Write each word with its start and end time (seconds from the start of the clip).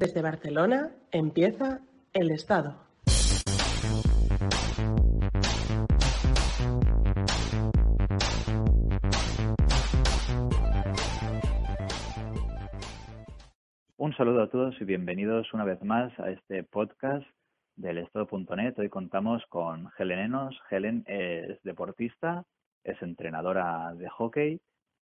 Desde 0.00 0.22
Barcelona 0.22 0.92
empieza 1.12 1.80
El 2.14 2.30
Estado. 2.30 2.74
Un 13.98 14.14
saludo 14.16 14.42
a 14.42 14.48
todos 14.48 14.74
y 14.80 14.84
bienvenidos 14.84 15.52
una 15.52 15.64
vez 15.64 15.82
más 15.82 16.18
a 16.18 16.30
este 16.30 16.64
podcast 16.64 17.26
del 17.76 17.98
estado.net. 17.98 18.78
Hoy 18.78 18.88
contamos 18.88 19.44
con 19.50 19.90
Helen 19.98 20.20
Enos. 20.20 20.58
Helen 20.70 21.04
es 21.08 21.62
deportista, 21.62 22.46
es 22.84 22.96
entrenadora 23.02 23.92
de 23.92 24.08
hockey 24.08 24.62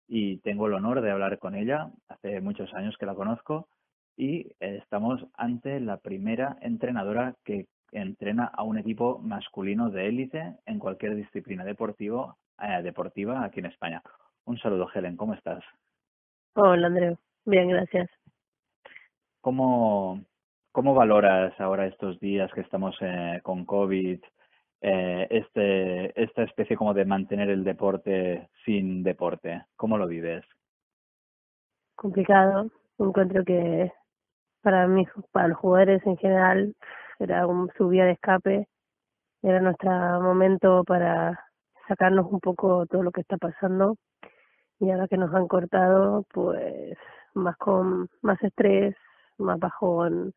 y 0.08 0.38
tengo 0.38 0.68
el 0.68 0.74
honor 0.74 1.02
de 1.02 1.12
hablar 1.12 1.38
con 1.40 1.54
ella. 1.54 1.90
Hace 2.08 2.40
muchos 2.40 2.74
años 2.74 2.96
que 2.98 3.06
la 3.06 3.14
conozco 3.14 3.68
y 4.18 4.52
estamos 4.60 5.26
ante 5.34 5.80
la 5.80 5.98
primera 5.98 6.58
entrenadora 6.62 7.36
que 7.44 7.68
entrena 7.92 8.46
a 8.46 8.64
un 8.64 8.78
equipo 8.78 9.20
masculino 9.20 9.90
de 9.90 10.08
élite 10.08 10.56
en 10.66 10.80
cualquier 10.80 11.16
disciplina 11.16 11.64
deportivo, 11.64 12.38
eh, 12.62 12.82
deportiva 12.84 13.44
aquí 13.44 13.60
en 13.60 13.68
España. 13.68 14.02
Un 14.46 14.58
saludo, 14.58 14.88
Helen, 14.94 15.18
¿cómo 15.18 15.34
estás? 15.34 15.64
Hola, 16.56 16.88
Andreu. 16.88 17.18
Bien, 17.46 17.70
gracias. 17.70 18.10
¿Cómo, 19.42 20.22
cómo 20.72 20.94
valoras 20.94 21.60
ahora 21.60 21.86
estos 21.86 22.20
días 22.20 22.52
que 22.54 22.62
estamos 22.62 22.96
eh, 23.02 23.40
con 23.44 23.66
COVID, 23.66 24.20
eh, 24.82 25.28
este, 25.30 26.22
esta 26.22 26.44
especie 26.44 26.76
como 26.76 26.94
de 26.94 27.06
mantener 27.06 27.50
el 27.50 27.64
deporte 27.64 28.50
sin 28.66 29.04
deporte? 29.04 29.66
¿Cómo 29.76 29.98
lo 29.98 30.08
vives? 30.08 30.44
Complicado. 31.96 32.70
Encuentro 32.98 33.44
que 33.44 33.92
para 34.66 34.88
mí, 34.88 35.06
para 35.32 35.50
los 35.50 35.60
jugadores 35.60 36.02
en 36.08 36.18
general, 36.18 36.76
era 37.20 37.46
un, 37.46 37.70
su 37.78 37.88
vía 37.88 38.06
de 38.06 38.14
escape, 38.14 38.68
era 39.44 39.62
nuestro 39.62 39.92
momento 40.22 40.84
para 40.84 41.40
sacarnos 41.88 42.26
un 42.32 42.40
poco 42.40 42.88
todo 42.88 43.04
lo 43.04 43.12
que 43.12 43.22
está 43.22 43.38
pasando. 43.38 43.96
Y 44.80 44.90
ahora 44.90 45.08
que 45.08 45.18
nos 45.18 45.32
han 45.36 45.48
cortado, 45.48 46.26
pues 46.34 46.98
más 47.36 47.56
con 47.58 48.10
más 48.24 48.42
estrés, 48.42 48.96
más 49.38 49.60
bajón 49.60 50.34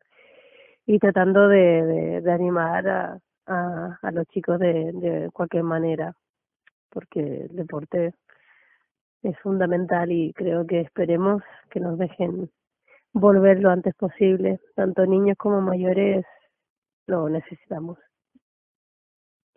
y 0.85 0.99
tratando 0.99 1.47
de, 1.47 2.21
de, 2.21 2.31
animar 2.31 2.87
a, 2.87 3.19
a, 3.47 3.99
a, 3.99 4.11
los 4.11 4.27
chicos 4.27 4.59
de, 4.59 4.91
de 4.93 5.29
cualquier 5.33 5.63
manera, 5.63 6.13
porque 6.91 7.47
el 7.49 7.55
deporte 7.55 8.13
es 9.23 9.39
fundamental 9.39 10.11
y 10.11 10.33
creo 10.33 10.67
que 10.67 10.81
esperemos 10.81 11.41
que 11.71 11.79
nos 11.79 11.97
dejen 11.97 12.51
volver 13.13 13.59
lo 13.59 13.69
antes 13.69 13.95
posible. 13.95 14.59
Tanto 14.75 15.05
niños 15.05 15.37
como 15.37 15.61
mayores 15.61 16.25
lo 17.07 17.29
necesitamos. 17.29 17.97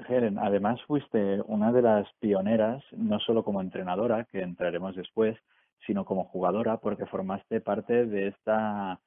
Helen, 0.09 0.39
además 0.39 0.81
fuiste 0.87 1.41
una 1.47 1.73
de 1.73 1.83
las 1.83 2.09
pioneras, 2.19 2.83
no 2.93 3.21
solo 3.21 3.45
como 3.45 3.61
entrenadora, 3.61 4.25
que 4.25 4.43
entraremos 4.43 4.97
después, 4.97 5.39
sino 5.87 6.05
como 6.05 6.25
jugadora, 6.25 6.79
porque 6.79 7.07
formaste 7.07 7.61
parte 7.61 8.07
de 8.07 8.29
esta 8.29 9.01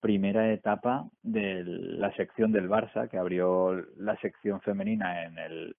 primera 0.00 0.52
etapa 0.52 1.08
de 1.22 1.64
la 1.64 2.14
sección 2.14 2.52
del 2.52 2.68
Barça, 2.68 3.08
que 3.08 3.18
abrió 3.18 3.74
la 3.96 4.16
sección 4.20 4.60
femenina 4.60 5.24
en 5.24 5.38
el, 5.38 5.76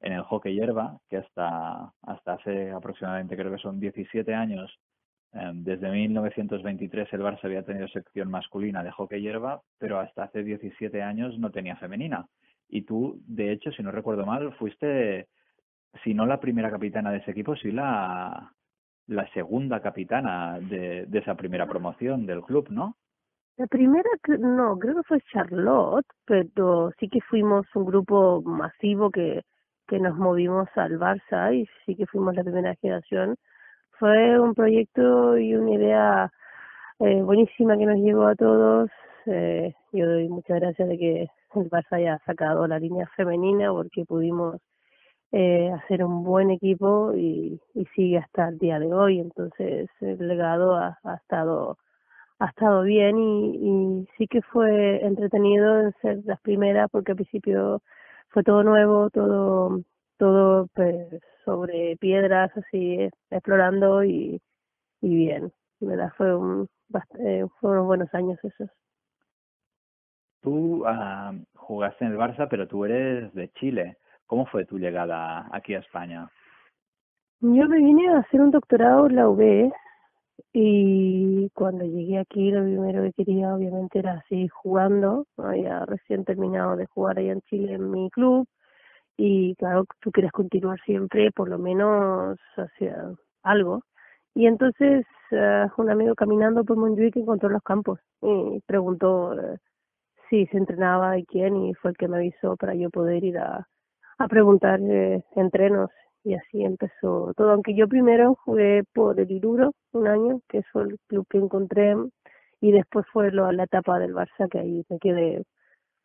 en 0.00 0.12
el 0.14 0.22
hockey 0.22 0.54
hierba, 0.54 0.98
que 1.08 1.18
hasta, 1.18 1.92
hasta 2.02 2.32
hace 2.32 2.70
aproximadamente, 2.70 3.36
creo 3.36 3.52
que 3.52 3.58
son 3.58 3.78
17 3.78 4.34
años, 4.34 4.76
desde 5.32 5.90
1923 5.90 7.12
el 7.12 7.20
Barça 7.20 7.44
había 7.44 7.64
tenido 7.64 7.86
sección 7.88 8.30
masculina 8.30 8.82
de 8.82 8.90
hockey 8.90 9.20
hierba, 9.20 9.62
pero 9.78 10.00
hasta 10.00 10.24
hace 10.24 10.42
17 10.42 11.02
años 11.02 11.38
no 11.38 11.50
tenía 11.50 11.76
femenina. 11.76 12.26
Y 12.68 12.82
tú, 12.82 13.20
de 13.26 13.52
hecho, 13.52 13.70
si 13.72 13.82
no 13.82 13.90
recuerdo 13.90 14.26
mal, 14.26 14.52
fuiste, 14.54 15.28
si 16.04 16.14
no 16.14 16.26
la 16.26 16.40
primera 16.40 16.70
capitana 16.70 17.10
de 17.10 17.18
ese 17.18 17.32
equipo, 17.32 17.56
sí 17.56 17.70
la, 17.70 18.52
la 19.06 19.28
segunda 19.32 19.80
capitana 19.80 20.58
de, 20.60 21.06
de 21.06 21.18
esa 21.18 21.34
primera 21.34 21.66
promoción 21.66 22.26
del 22.26 22.42
club, 22.42 22.68
¿no? 22.70 22.96
La 23.56 23.66
primera, 23.66 24.08
no, 24.38 24.78
creo 24.78 24.96
que 24.96 25.02
fue 25.02 25.20
Charlotte, 25.32 26.06
pero 26.24 26.92
sí 26.98 27.08
que 27.08 27.20
fuimos 27.20 27.66
un 27.74 27.84
grupo 27.84 28.40
masivo 28.40 29.10
que, 29.10 29.42
que 29.86 29.98
nos 29.98 30.16
movimos 30.16 30.68
al 30.76 30.98
Barça 30.98 31.54
y 31.54 31.68
sí 31.84 31.94
que 31.94 32.06
fuimos 32.06 32.34
la 32.34 32.44
primera 32.44 32.74
generación 32.76 33.36
fue 34.00 34.40
un 34.40 34.54
proyecto 34.54 35.36
y 35.38 35.54
una 35.54 35.72
idea 35.72 36.32
eh, 37.00 37.22
buenísima 37.22 37.76
que 37.76 37.86
nos 37.86 37.98
llegó 37.98 38.26
a 38.26 38.34
todos. 38.34 38.90
Eh, 39.26 39.74
yo 39.92 40.06
doy 40.06 40.28
muchas 40.28 40.58
gracias 40.58 40.88
de 40.88 40.98
que 40.98 41.22
el 41.54 41.70
Barça 41.70 41.96
haya 41.96 42.18
sacado 42.24 42.66
la 42.66 42.78
línea 42.78 43.06
femenina 43.14 43.70
porque 43.70 44.06
pudimos 44.06 44.56
eh, 45.32 45.70
hacer 45.72 46.02
un 46.02 46.24
buen 46.24 46.50
equipo 46.50 47.12
y, 47.14 47.60
sigue 47.94 48.18
hasta 48.18 48.48
el 48.48 48.58
día 48.58 48.78
de 48.78 48.92
hoy. 48.92 49.20
Entonces 49.20 49.90
el 50.00 50.26
legado 50.26 50.76
ha, 50.76 50.98
ha 51.04 51.14
estado 51.16 51.78
ha 52.38 52.46
estado 52.46 52.82
bien 52.82 53.18
y, 53.18 53.56
y 54.02 54.08
sí 54.16 54.26
que 54.26 54.40
fue 54.40 55.04
entretenido 55.04 55.80
en 55.82 55.92
ser 56.00 56.20
las 56.24 56.40
primeras 56.40 56.88
porque 56.90 57.12
al 57.12 57.16
principio 57.16 57.82
fue 58.30 58.42
todo 58.44 58.62
nuevo, 58.62 59.10
todo 59.10 59.82
todo 60.20 60.68
pues 60.74 61.08
sobre 61.46 61.96
piedras 61.96 62.52
así 62.56 63.08
explorando 63.30 64.04
y, 64.04 64.40
y 65.00 65.16
bien. 65.16 65.50
Verdad 65.80 66.12
fue 66.16 66.36
un 66.36 66.68
eh, 67.18 67.46
fueron 67.58 67.86
buenos 67.86 68.14
años 68.14 68.38
esos. 68.44 68.68
Tú 70.42 70.84
uh, 70.86 71.32
jugaste 71.54 72.04
en 72.04 72.12
el 72.12 72.18
Barça 72.18 72.46
pero 72.50 72.68
tú 72.68 72.84
eres 72.84 73.32
de 73.32 73.48
Chile. 73.54 73.96
Cómo 74.26 74.44
fue 74.46 74.66
tu 74.66 74.78
llegada 74.78 75.48
aquí 75.50 75.74
a 75.74 75.80
España 75.80 76.30
yo 77.42 77.66
me 77.68 77.78
vine 77.78 78.08
a 78.08 78.18
hacer 78.18 78.40
un 78.40 78.50
doctorado 78.50 79.06
en 79.06 79.16
la 79.16 79.28
UB 79.28 79.72
y 80.52 81.48
cuando 81.54 81.84
llegué 81.84 82.18
aquí 82.18 82.50
lo 82.50 82.62
primero 82.62 83.02
que 83.02 83.24
quería 83.24 83.54
obviamente 83.54 83.98
era 83.98 84.22
seguir 84.28 84.50
jugando. 84.50 85.26
Había 85.38 85.86
recién 85.86 86.24
terminado 86.24 86.76
de 86.76 86.86
jugar 86.86 87.18
allá 87.18 87.32
en 87.32 87.40
Chile 87.42 87.74
en 87.74 87.90
mi 87.90 88.10
club 88.10 88.46
y 89.22 89.54
claro, 89.56 89.84
tú 90.00 90.10
quieres 90.10 90.32
continuar 90.32 90.80
siempre, 90.80 91.30
por 91.30 91.50
lo 91.50 91.58
menos 91.58 92.38
hacia 92.56 93.12
algo. 93.42 93.82
Y 94.34 94.46
entonces 94.46 95.04
uh, 95.32 95.68
un 95.76 95.90
amigo 95.90 96.14
caminando 96.14 96.64
por 96.64 96.78
Montjuic 96.78 97.16
encontró 97.16 97.50
los 97.50 97.62
campos 97.62 98.00
y 98.22 98.60
preguntó 98.66 99.32
uh, 99.32 99.56
si 100.30 100.46
se 100.46 100.56
entrenaba 100.56 101.18
y 101.18 101.26
quién 101.26 101.54
y 101.56 101.74
fue 101.74 101.90
el 101.90 101.98
que 101.98 102.08
me 102.08 102.16
avisó 102.16 102.56
para 102.56 102.74
yo 102.74 102.88
poder 102.88 103.22
ir 103.22 103.36
a, 103.36 103.68
a 104.18 104.28
preguntar 104.28 104.80
eh, 104.82 105.22
entrenos 105.36 105.90
y 106.24 106.34
así 106.34 106.64
empezó 106.64 107.34
todo. 107.36 107.50
Aunque 107.50 107.74
yo 107.74 107.88
primero 107.88 108.36
jugué 108.44 108.84
por 108.94 109.20
el 109.20 109.30
Iruro 109.30 109.72
un 109.92 110.08
año, 110.08 110.40
que 110.48 110.62
fue 110.72 110.84
el 110.84 110.98
club 111.08 111.26
que 111.28 111.38
encontré, 111.38 111.94
y 112.62 112.72
después 112.72 113.04
fue 113.12 113.32
lo, 113.32 113.52
la 113.52 113.64
etapa 113.64 113.98
del 113.98 114.14
Barça, 114.14 114.48
que 114.50 114.60
ahí 114.60 114.82
me 114.88 114.98
quedé 114.98 115.42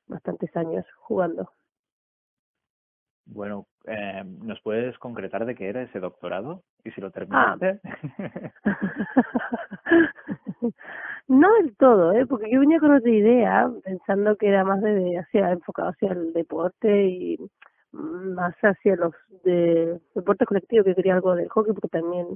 bastantes 0.07 0.53
años 0.57 0.85
jugando. 0.97 1.49
Bueno, 3.25 3.65
eh, 3.85 4.23
¿nos 4.43 4.61
puedes 4.61 4.97
concretar 4.99 5.45
de 5.45 5.55
qué 5.55 5.69
era 5.69 5.81
ese 5.81 5.99
doctorado 5.99 6.63
y 6.83 6.91
si 6.91 7.01
lo 7.01 7.11
terminaste? 7.11 7.79
Ah. 7.83 8.77
no 11.27 11.53
del 11.55 11.75
todo, 11.75 12.13
¿eh? 12.13 12.25
porque 12.27 12.51
yo 12.51 12.59
venía 12.59 12.79
con 12.79 12.93
otra 12.93 13.09
idea, 13.09 13.69
pensando 13.83 14.35
que 14.35 14.47
era 14.47 14.63
más 14.63 14.81
de, 14.81 15.17
hacia 15.17 15.51
enfocado 15.51 15.89
hacia 15.89 16.11
el 16.11 16.33
deporte 16.33 17.07
y 17.07 17.39
más 17.91 18.53
hacia 18.61 18.95
los 18.95 19.13
de 19.43 19.99
deporte 20.13 20.45
colectivo, 20.45 20.83
que 20.83 20.95
quería 20.95 21.15
algo 21.15 21.35
del 21.35 21.49
hockey, 21.49 21.73
porque 21.73 21.89
también 21.89 22.27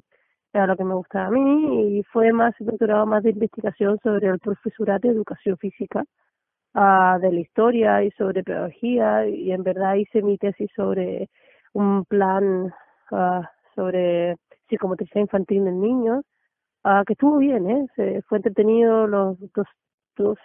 era 0.54 0.66
lo 0.66 0.76
que 0.76 0.84
me 0.84 0.96
gustaba 0.96 1.28
a 1.28 1.32
mí, 1.32 2.00
y 2.00 2.04
fue 2.04 2.34
más 2.34 2.56
doctorado 2.60 3.06
más 3.06 3.22
de 3.24 3.32
investigación 3.32 4.00
sobre 4.02 4.28
el 4.28 4.40
profesorado 4.40 5.00
de 5.00 5.10
educación 5.10 5.58
física 5.58 6.04
uh, 6.76 7.20
de 7.20 7.32
la 7.32 7.40
historia 7.40 8.04
y 8.04 8.12
sobre 8.12 8.44
pedagogía 8.44 9.28
y 9.28 9.52
en 9.52 9.64
verdad 9.64 9.96
hice 9.96 10.22
mi 10.22 10.38
tesis 10.38 10.70
sobre 10.76 11.30
un 11.74 12.06
plan 12.06 12.74
uh, 13.12 13.44
sobre 13.76 14.36
psicomotricidad 14.68 15.22
infantil 15.22 15.68
en 15.68 15.82
niños 15.82 16.26
uh, 16.86 17.04
que 17.06 17.14
estuvo 17.14 17.38
bien, 17.38 17.70
¿eh? 17.70 17.88
Se, 17.96 18.22
fue 18.24 18.40
entretenido 18.40 19.08
los 19.08 19.40
dos, 19.54 19.68
dos 20.18 20.38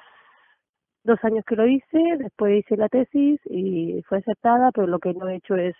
dos 1.04 1.18
años 1.22 1.44
que 1.46 1.56
lo 1.56 1.66
hice, 1.66 2.16
después 2.18 2.64
hice 2.64 2.76
la 2.76 2.88
tesis 2.88 3.40
y 3.44 4.02
fue 4.08 4.18
aceptada, 4.18 4.72
pero 4.72 4.86
lo 4.86 4.98
que 4.98 5.12
no 5.14 5.28
he 5.28 5.36
hecho 5.36 5.54
es 5.56 5.74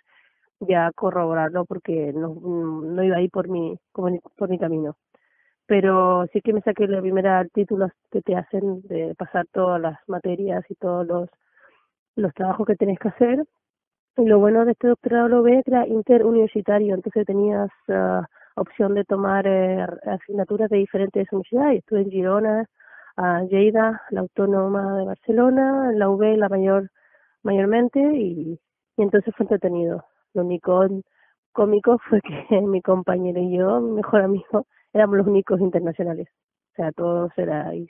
ya 0.59 0.91
corroborarlo 0.93 1.65
porque 1.65 2.13
no, 2.13 2.35
no 2.35 3.03
iba 3.03 3.17
ahí 3.17 3.27
por 3.29 3.49
mi, 3.49 3.77
por 3.91 4.49
mi 4.49 4.59
camino. 4.59 4.95
Pero 5.67 6.27
sí 6.31 6.41
que 6.41 6.53
me 6.53 6.61
saqué 6.61 6.87
la 6.87 7.01
primera 7.01 7.43
títulos 7.45 7.91
que 8.11 8.21
te 8.21 8.35
hacen 8.35 8.81
de 8.83 9.15
pasar 9.15 9.47
todas 9.51 9.81
las 9.81 9.97
materias 10.07 10.63
y 10.69 10.75
todos 10.75 11.05
los, 11.07 11.29
los 12.15 12.33
trabajos 12.33 12.67
que 12.67 12.75
tenés 12.75 12.99
que 12.99 13.09
hacer. 13.09 13.43
Y 14.17 14.25
lo 14.25 14.39
bueno 14.39 14.65
de 14.65 14.73
este 14.73 14.87
doctorado 14.87 15.27
lo 15.27 15.43
ve 15.43 15.61
era 15.65 15.87
interuniversitario, 15.87 16.95
entonces 16.95 17.25
tenías 17.25 17.69
ah, 17.89 18.25
opción 18.55 18.93
de 18.93 19.03
tomar 19.03 19.45
eh, 19.47 19.85
asignaturas 20.05 20.69
de 20.69 20.77
diferentes 20.77 21.27
universidades. 21.31 21.79
Estuve 21.79 22.01
en 22.01 22.11
Girona, 22.11 22.65
a 23.17 23.43
Lleida, 23.43 24.01
la 24.11 24.21
Autónoma 24.21 24.97
de 24.97 25.05
Barcelona, 25.05 25.91
la 25.93 26.09
UB 26.09 26.37
la 26.37 26.49
mayor 26.49 26.89
mayormente 27.43 27.99
y, 27.99 28.59
y 28.97 29.01
entonces 29.01 29.33
fue 29.35 29.45
entretenido. 29.45 30.05
Lo 30.33 30.43
único 30.43 30.85
cómico 31.53 31.97
fue 32.09 32.21
que 32.21 32.61
mi 32.61 32.81
compañero 32.81 33.39
y 33.39 33.57
yo, 33.57 33.81
mi 33.81 33.91
mejor 33.93 34.21
amigo, 34.21 34.67
éramos 34.95 35.17
los 35.17 35.27
únicos 35.27 35.59
internacionales. 35.59 36.29
O 36.71 36.75
sea, 36.75 36.91
todos 36.93 37.31
eran, 37.37 37.85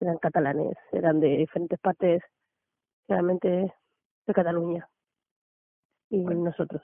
eran 0.00 0.18
catalanes, 0.18 0.76
eran 0.90 1.20
de 1.20 1.28
diferentes 1.28 1.78
partes, 1.78 2.22
realmente 3.08 3.72
de 4.26 4.34
Cataluña. 4.34 4.88
Y 6.10 6.18
nosotros. 6.18 6.82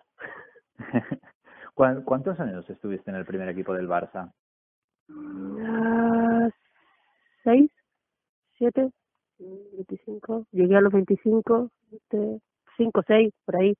¿Cuántos 1.75 2.39
años 2.39 2.69
estuviste 2.71 3.11
en 3.11 3.17
el 3.17 3.27
primer 3.27 3.49
equipo 3.49 3.75
del 3.75 3.89
Barça? 3.89 4.33
Uh, 5.09 6.49
seis, 7.43 7.71
siete, 8.57 8.91
veinticinco. 9.39 10.47
Llegué 10.53 10.77
a 10.77 10.81
los 10.81 10.93
veinticinco, 10.93 11.71
este, 11.91 12.41
cinco, 12.77 13.03
seis, 13.07 13.33
por 13.45 13.57
ahí. 13.57 13.77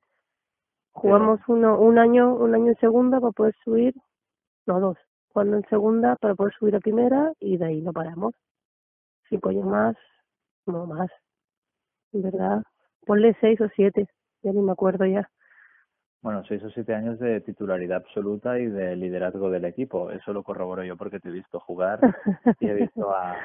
Jugamos 0.93 1.41
uno, 1.47 1.79
un 1.79 1.99
año, 1.99 2.35
un 2.35 2.55
año 2.55 2.69
en 2.69 2.79
segunda 2.79 3.21
para 3.21 3.33
poder 3.33 3.55
subir, 3.63 3.95
no 4.67 4.81
dos, 4.81 4.99
jugando 5.33 5.57
en 5.57 5.69
segunda 5.69 6.17
para 6.17 6.35
poder 6.35 6.55
subir 6.59 6.77
a 6.77 6.81
primera 6.81 7.33
y 7.41 7.57
de 7.57 7.67
ahí 7.67 7.81
no 7.81 7.93
paramos. 7.93 8.35
Cinco 9.29 9.51
años 9.51 9.67
más, 9.67 9.97
no 10.67 10.87
más, 10.87 11.11
¿verdad? 12.13 12.63
Ponle 13.07 13.37
seis 13.41 13.61
o 13.61 13.69
siete, 13.75 14.07
ya 14.43 14.53
ni 14.53 14.61
me 14.61 14.73
acuerdo 14.73 15.07
ya 15.07 15.29
bueno, 16.23 16.43
seis 16.47 16.63
o 16.63 16.71
siete 16.71 16.95
años 16.95 17.19
de 17.19 17.41
titularidad 17.41 17.99
absoluta 17.99 18.59
y 18.59 18.67
de 18.67 18.95
liderazgo 18.95 19.51
del 19.51 19.65
equipo. 19.65 20.11
Eso 20.11 20.33
lo 20.33 20.43
corroboro 20.43 20.85
yo 20.85 20.97
porque 20.97 21.19
te 21.19 21.29
he 21.29 21.33
visto 21.33 21.61
jugar 21.61 21.99
y 22.61 22.69
he 22.69 22.75
visto 22.75 23.11
a, 23.11 23.37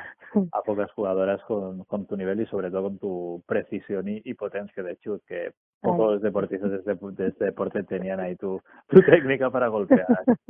a 0.51 0.61
pocas 0.61 0.91
jugadoras 0.91 1.41
con, 1.43 1.85
con 1.85 2.05
tu 2.05 2.17
nivel 2.17 2.41
y 2.41 2.45
sobre 2.47 2.69
todo 2.69 2.83
con 2.83 2.97
tu 2.97 3.43
precisión 3.47 4.05
y, 4.07 4.33
potencia 4.33 4.83
de 4.83 4.97
chut, 4.97 5.23
que 5.25 5.53
pocos 5.81 6.21
deportistas 6.21 6.71
de 6.71 6.77
este, 6.77 6.95
de 6.95 7.27
este, 7.27 7.45
deporte 7.45 7.83
tenían 7.83 8.19
ahí 8.19 8.35
tu, 8.35 8.61
tu 8.87 9.01
técnica 9.01 9.49
para 9.49 9.69
golpear, 9.69 10.05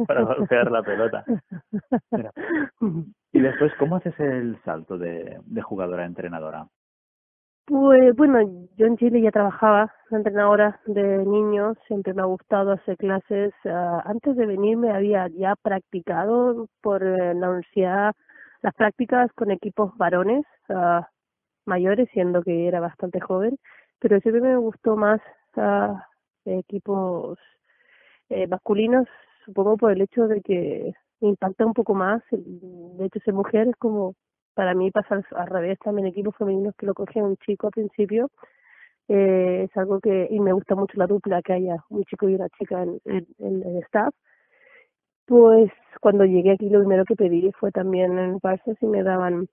para 0.07 0.23
golpear 0.23 0.71
la 0.71 0.81
pelota. 0.81 1.23
Y 3.31 3.41
después, 3.41 3.71
¿cómo 3.77 3.97
haces 3.97 4.19
el 4.19 4.57
salto 4.63 4.97
de, 4.97 5.39
de 5.45 5.61
jugadora 5.61 6.03
a 6.03 6.07
entrenadora? 6.07 6.67
Pues 7.67 8.15
bueno, 8.15 8.67
yo 8.77 8.85
en 8.85 8.95
Chile 8.97 9.21
ya 9.21 9.31
trabajaba 9.31 9.91
entrenadora 10.11 10.79
de 10.85 11.25
niños, 11.25 11.75
siempre 11.87 12.13
me 12.13 12.21
ha 12.21 12.25
gustado 12.25 12.73
hacer 12.73 12.95
clases. 12.97 13.53
Uh, 13.63 14.01
antes 14.05 14.35
de 14.35 14.45
venirme 14.45 14.91
había 14.91 15.27
ya 15.29 15.55
practicado 15.55 16.67
por 16.81 17.01
eh, 17.03 17.33
la 17.33 17.49
universidad 17.49 18.13
las 18.61 18.73
prácticas 18.75 19.31
con 19.33 19.51
equipos 19.51 19.95
varones 19.97 20.45
uh, 20.69 21.01
mayores, 21.65 22.09
siendo 22.13 22.43
que 22.43 22.67
era 22.67 22.79
bastante 22.79 23.19
joven, 23.19 23.57
pero 23.99 24.19
siempre 24.21 24.41
me 24.41 24.57
gustó 24.57 24.95
más 24.95 25.21
uh, 25.57 25.97
equipos 26.45 27.39
eh, 28.29 28.47
masculinos, 28.47 29.07
supongo 29.45 29.77
por 29.77 29.91
el 29.91 30.01
hecho 30.01 30.27
de 30.27 30.41
que 30.41 30.93
impacta 31.21 31.65
un 31.65 31.73
poco 31.73 31.93
más, 31.95 32.21
de 32.31 33.05
hecho 33.05 33.19
ser 33.21 33.33
mujer 33.33 33.67
es 33.69 33.75
como 33.77 34.15
para 34.55 34.73
mí 34.73 34.89
pasa 34.91 35.21
al, 35.35 35.47
revés 35.47 35.77
también 35.79 36.07
equipos 36.07 36.35
femeninos 36.37 36.75
que 36.77 36.85
lo 36.85 36.93
cogen 36.93 37.23
un 37.23 37.37
chico 37.37 37.67
al 37.67 37.73
principio 37.73 38.29
eh, 39.07 39.67
es 39.69 39.77
algo 39.77 39.99
que 39.99 40.27
y 40.31 40.39
me 40.39 40.53
gusta 40.53 40.75
mucho 40.75 40.93
la 40.97 41.07
dupla 41.07 41.41
que 41.43 41.53
haya 41.53 41.77
un 41.89 42.03
chico 42.05 42.27
y 42.27 42.35
una 42.35 42.49
chica 42.49 42.81
en, 42.83 43.01
el 43.39 43.77
staff. 43.83 44.13
Pues 45.27 45.71
cuando 46.01 46.25
llegué 46.25 46.51
aquí 46.53 46.69
lo 46.69 46.79
primero 46.79 47.03
que 47.05 47.15
pedí 47.15 47.51
fue 47.59 47.71
también 47.71 48.17
en 48.19 48.39
Barça 48.39 48.77
si 48.79 48.85
me 48.87 49.03
daban 49.03 49.47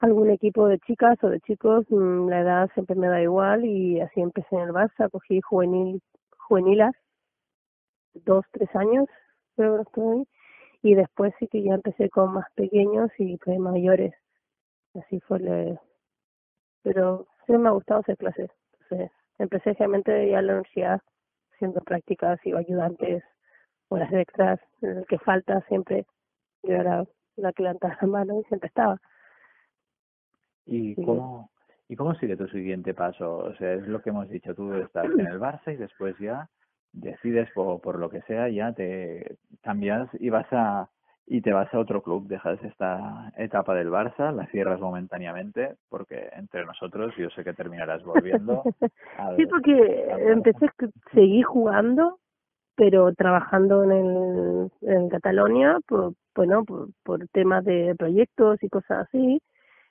algún 0.00 0.30
equipo 0.30 0.68
de 0.68 0.78
chicas 0.80 1.18
o 1.22 1.28
de 1.28 1.40
chicos 1.40 1.86
mm, 1.90 2.28
la 2.28 2.40
edad 2.40 2.70
siempre 2.74 2.96
me 2.96 3.08
da 3.08 3.22
igual 3.22 3.64
y 3.64 4.00
así 4.00 4.20
empecé 4.20 4.56
en 4.56 4.62
el 4.62 4.72
Barça 4.72 5.10
cogí 5.10 5.40
juvenil 5.40 6.00
juvenilas 6.36 6.94
dos 8.14 8.44
tres 8.52 8.74
años 8.76 9.06
creo 9.56 9.76
que 9.76 9.82
estoy 9.82 10.28
y 10.82 10.94
después 10.94 11.34
sí 11.38 11.48
que 11.48 11.62
ya 11.62 11.74
empecé 11.74 12.08
con 12.10 12.32
más 12.32 12.46
pequeños 12.54 13.10
y 13.18 13.36
pues 13.38 13.58
mayores. 13.58 14.14
Así 14.94 15.20
fue, 15.20 15.40
le... 15.40 15.78
pero 16.82 17.26
sí 17.46 17.52
me 17.52 17.68
ha 17.68 17.72
gustado 17.72 18.00
hacer 18.00 18.16
clases. 18.16 18.50
Entonces, 18.82 19.10
empecé 19.38 19.72
realmente 19.74 20.30
ya 20.30 20.38
en 20.38 20.46
la 20.46 20.52
universidad 20.54 21.00
haciendo 21.52 21.80
prácticas 21.80 22.38
y 22.44 22.54
ayudantes, 22.54 23.24
horas 23.88 24.12
extras, 24.12 24.60
en 24.82 24.98
el 24.98 25.06
que 25.06 25.18
falta 25.18 25.60
siempre 25.62 26.06
yo 26.62 26.74
era 26.74 27.04
la 27.36 27.52
que 27.52 27.62
levantaba 27.62 27.96
la 28.00 28.06
mano 28.06 28.40
y 28.40 28.44
siempre 28.44 28.68
estaba. 28.68 29.00
¿Y 30.66 30.94
cómo, 31.04 31.50
¿Y 31.88 31.96
cómo 31.96 32.14
sigue 32.16 32.36
tu 32.36 32.46
siguiente 32.48 32.94
paso? 32.94 33.38
O 33.38 33.54
sea, 33.56 33.74
es 33.74 33.86
lo 33.86 34.02
que 34.02 34.10
hemos 34.10 34.28
dicho, 34.28 34.54
tú 34.54 34.72
estás 34.74 35.06
en 35.06 35.26
el 35.26 35.40
Barça 35.40 35.72
y 35.72 35.76
después 35.76 36.16
ya 36.18 36.48
decides 36.92 37.48
por, 37.54 37.80
por 37.80 37.98
lo 37.98 38.10
que 38.10 38.22
sea, 38.22 38.48
ya 38.48 38.72
te 38.72 39.36
cambias 39.62 40.08
y 40.18 40.30
vas 40.30 40.46
a 40.52 40.88
y 41.30 41.42
te 41.42 41.52
vas 41.52 41.72
a 41.74 41.78
otro 41.78 42.02
club, 42.02 42.26
dejas 42.26 42.58
esta 42.64 43.30
etapa 43.36 43.74
del 43.74 43.90
Barça, 43.90 44.34
la 44.34 44.46
cierras 44.46 44.80
momentáneamente, 44.80 45.76
porque 45.90 46.30
entre 46.34 46.64
nosotros 46.64 47.14
yo 47.18 47.28
sé 47.30 47.44
que 47.44 47.52
terminarás 47.52 48.02
volviendo. 48.02 48.62
sí, 49.36 49.44
porque 49.46 50.08
empecé, 50.26 50.70
seguí 51.12 51.42
jugando, 51.42 52.18
pero 52.76 53.12
trabajando 53.12 53.84
en, 53.84 53.90
el, 53.90 54.70
en 54.80 55.08
Cataluña, 55.10 55.76
por, 55.86 56.14
bueno, 56.34 56.64
por, 56.64 56.88
por 57.04 57.28
temas 57.28 57.62
de 57.64 57.94
proyectos 57.98 58.62
y 58.62 58.68
cosas 58.70 59.06
así, 59.06 59.42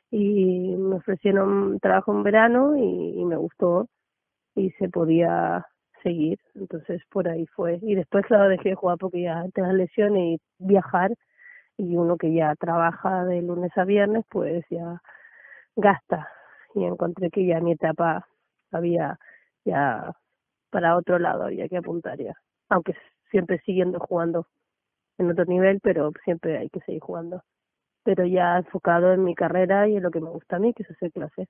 y 0.10 0.76
me 0.76 0.96
ofrecieron 0.96 1.80
trabajo 1.80 2.14
en 2.14 2.24
verano 2.24 2.78
y, 2.78 3.20
y 3.20 3.26
me 3.26 3.36
gustó 3.36 3.88
y 4.56 4.72
se 4.72 4.90
podía 4.90 5.68
seguir, 6.04 6.40
entonces 6.56 7.02
por 7.10 7.28
ahí 7.28 7.46
fue. 7.48 7.80
Y 7.82 7.96
después, 7.96 8.26
claro, 8.26 8.50
dejé 8.50 8.70
de 8.70 8.76
jugar 8.76 8.98
porque 8.98 9.22
ya 9.22 9.46
te 9.54 9.62
las 9.62 9.74
lesiones 9.74 10.40
y 10.40 10.42
viajar, 10.60 11.12
y 11.78 11.96
uno 11.96 12.18
que 12.18 12.34
ya 12.34 12.56
trabaja 12.56 13.26
de 13.26 13.42
lunes 13.42 13.72
a 13.78 13.86
viernes, 13.86 14.26
pues 14.30 14.66
ya 14.70 15.02
gasta. 15.76 16.28
Y 16.76 16.84
encontré 16.86 17.30
que 17.30 17.46
ya 17.46 17.60
mi 17.60 17.74
etapa 17.74 18.28
había 18.72 19.20
ya 19.66 20.12
para 20.70 20.98
otro 20.98 21.20
lado, 21.20 21.46
había 21.46 21.68
que 21.68 21.78
apuntar 21.78 22.18
ya. 22.18 22.34
Aunque 22.70 22.96
siempre 23.32 23.60
siguiendo 23.60 24.00
jugando 24.00 24.48
en 25.18 25.32
otro 25.32 25.46
nivel, 25.46 25.80
pero 25.82 26.12
siempre 26.24 26.58
hay 26.58 26.70
que 26.70 26.82
seguir 26.82 27.02
jugando. 27.02 27.42
Pero 28.04 28.26
ya 28.26 28.58
enfocado 28.58 29.14
en 29.14 29.24
mi 29.24 29.36
carrera 29.36 29.88
y 29.88 29.98
en 29.98 30.04
lo 30.04 30.12
que 30.12 30.22
me 30.22 30.30
gusta 30.30 30.58
a 30.58 30.60
mí, 30.60 30.74
que 30.74 30.84
es 30.84 30.92
hacer 30.92 31.12
clases. 31.12 31.48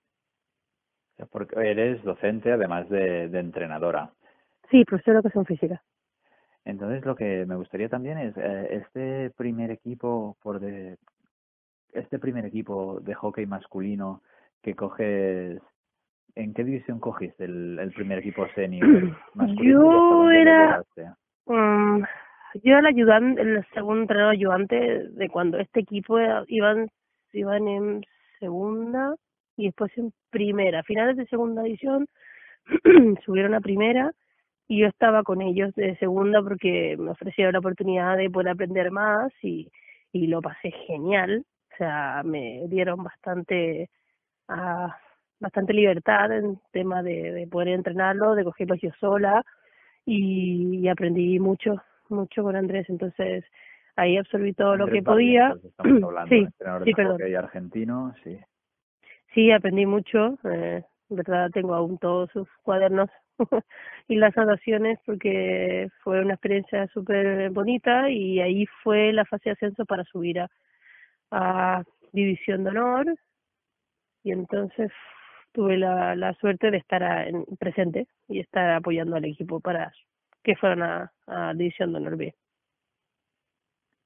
Porque 1.32 1.56
eres 1.60 2.04
docente 2.04 2.52
además 2.52 2.90
de, 2.90 3.28
de 3.30 3.40
entrenadora. 3.40 4.12
Sí, 4.70 4.84
profesor 4.86 5.14
de 5.14 5.20
educación 5.20 5.46
física. 5.46 5.82
Entonces 6.66 7.06
lo 7.06 7.16
que 7.16 7.46
me 7.46 7.56
gustaría 7.56 7.88
también 7.88 8.18
es 8.18 8.36
eh, 8.36 8.68
este 8.72 9.30
primer 9.38 9.72
equipo 9.72 10.36
por 10.42 10.60
de 10.60 10.98
este 11.94 12.20
primer 12.20 12.46
equipo 12.46 13.00
de 13.00 13.14
hockey 13.14 13.46
masculino 13.46 14.22
que 14.62 14.76
coges 14.76 15.62
¿en 16.36 16.54
qué 16.54 16.64
división 16.66 17.00
cogiste 17.00 17.46
el, 17.46 17.80
el 17.80 17.92
primer 17.94 18.20
equipo 18.20 18.46
senior 18.54 19.16
masculino? 19.34 19.64
Yo 19.64 20.32
era 20.32 20.84
um, 21.46 22.04
yo 22.56 22.72
era 22.72 22.80
el 22.80 22.86
ayudante, 22.88 23.42
el 23.42 23.66
segundo 23.74 24.02
entrenador 24.02 24.34
ayudante 24.34 25.08
de 25.10 25.30
cuando 25.30 25.60
este 25.60 25.80
equipo 25.80 26.20
iban 26.48 26.90
iban 27.32 27.68
en 27.70 28.06
segunda 28.40 29.16
y 29.56 29.68
después 29.68 29.98
en 29.98 30.12
primera, 30.30 30.84
finales 30.84 31.16
de 31.16 31.28
segunda 31.28 31.64
división 31.64 32.08
subieron 33.26 33.54
a 33.54 33.62
primera 33.62 34.12
y 34.68 34.80
yo 34.80 34.88
estaba 34.88 35.24
con 35.24 35.42
ellos 35.42 35.74
de 35.76 35.96
segunda 35.98 36.42
porque 36.42 36.96
me 36.98 37.12
ofrecieron 37.12 37.54
la 37.54 37.60
oportunidad 37.60 38.18
de 38.18 38.30
poder 38.30 38.50
aprender 38.50 38.92
más 38.92 39.32
y, 39.42 39.72
y 40.12 40.28
lo 40.28 40.42
pasé 40.42 40.72
genial. 40.72 41.46
O 41.74 41.78
sea, 41.78 42.22
me 42.24 42.64
dieron 42.68 43.04
bastante 43.04 43.90
uh, 44.50 44.90
bastante 45.40 45.74
libertad 45.74 46.32
en 46.32 46.60
tema 46.72 47.04
de, 47.04 47.32
de 47.32 47.48
poder 47.48 47.70
entrenarlo, 47.70 48.36
de 48.36 48.44
cogerlos 48.44 48.80
yo 48.82 48.90
sola 49.00 49.44
y, 50.06 50.80
y 50.80 50.88
aprendí 50.88 51.40
mucho, 51.40 51.82
mucho 52.10 52.44
con 52.44 52.56
Andrés. 52.56 52.90
Entonces, 52.90 53.46
ahí 53.96 54.18
absorbí 54.18 54.54
todo 54.54 54.76
lo 54.76 54.88
que 54.88 55.02
podía. 55.02 55.54
sí, 56.30 56.48
sí, 56.84 56.94
perdón. 56.94 57.22
argentino, 57.38 58.14
sí. 58.24 58.38
sí, 59.34 59.52
aprendí 59.52 59.86
mucho. 59.86 60.38
Eh, 60.46 60.84
verdad, 61.10 61.50
tengo 61.52 61.76
aún 61.76 61.98
todos 61.98 62.30
sus 62.32 62.48
cuadernos 62.64 63.10
y 64.08 64.16
las 64.16 64.38
anotaciones 64.38 65.00
porque 65.06 65.90
fue 66.04 66.22
una 66.22 66.34
experiencia 66.34 66.88
súper 66.88 67.50
bonita 67.52 68.10
y 68.10 68.40
ahí 68.40 68.66
fue 68.84 69.14
la 69.14 69.26
fase 69.26 69.50
de 69.50 69.54
ascenso 69.54 69.86
para 69.86 70.04
subir 70.06 70.40
a, 70.40 70.50
a 71.32 71.84
División 72.12 72.64
de 72.64 72.70
Honor 72.72 73.16
y 74.24 74.32
entonces 74.32 74.92
tuve 75.52 75.78
la, 75.78 76.16
la 76.16 76.34
suerte 76.36 76.72
de 76.72 76.78
estar 76.78 77.28
en, 77.28 77.46
presente 77.60 78.08
y 78.28 78.40
estar 78.40 78.70
apoyando 78.72 79.16
al 79.16 79.26
equipo 79.26 79.60
para 79.60 79.92
que 80.44 80.56
fueran 80.56 80.84
a, 80.84 81.12
a 81.28 81.54
División 81.54 81.92
de 81.92 81.98
Honor 81.98 82.18
B. 82.18 82.36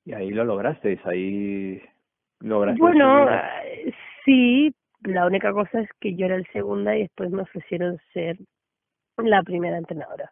Y 0.05 0.13
ahí 0.13 0.31
lo 0.31 0.43
lograsteis, 0.45 0.99
ahí 1.05 1.81
lograsteis. 2.39 2.79
Bueno, 2.79 3.29
eh, 3.29 3.93
sí, 4.25 4.73
la 5.03 5.25
única 5.25 5.51
cosa 5.51 5.81
es 5.81 5.89
que 5.99 6.15
yo 6.15 6.25
era 6.25 6.35
el 6.35 6.47
segunda 6.47 6.95
y 6.95 7.01
después 7.01 7.29
me 7.31 7.43
ofrecieron 7.43 7.99
ser 8.13 8.37
la 9.29 9.43
primera 9.43 9.77
entrenadora. 9.77 10.31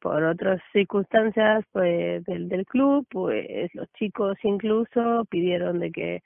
Por 0.00 0.24
otras 0.24 0.60
circunstancias 0.72 1.64
pues 1.72 2.24
del, 2.24 2.48
del 2.48 2.66
club, 2.66 3.06
pues 3.10 3.74
los 3.74 3.90
chicos 3.92 4.38
incluso 4.42 5.24
pidieron 5.30 5.78
de 5.80 5.90
que 5.92 6.22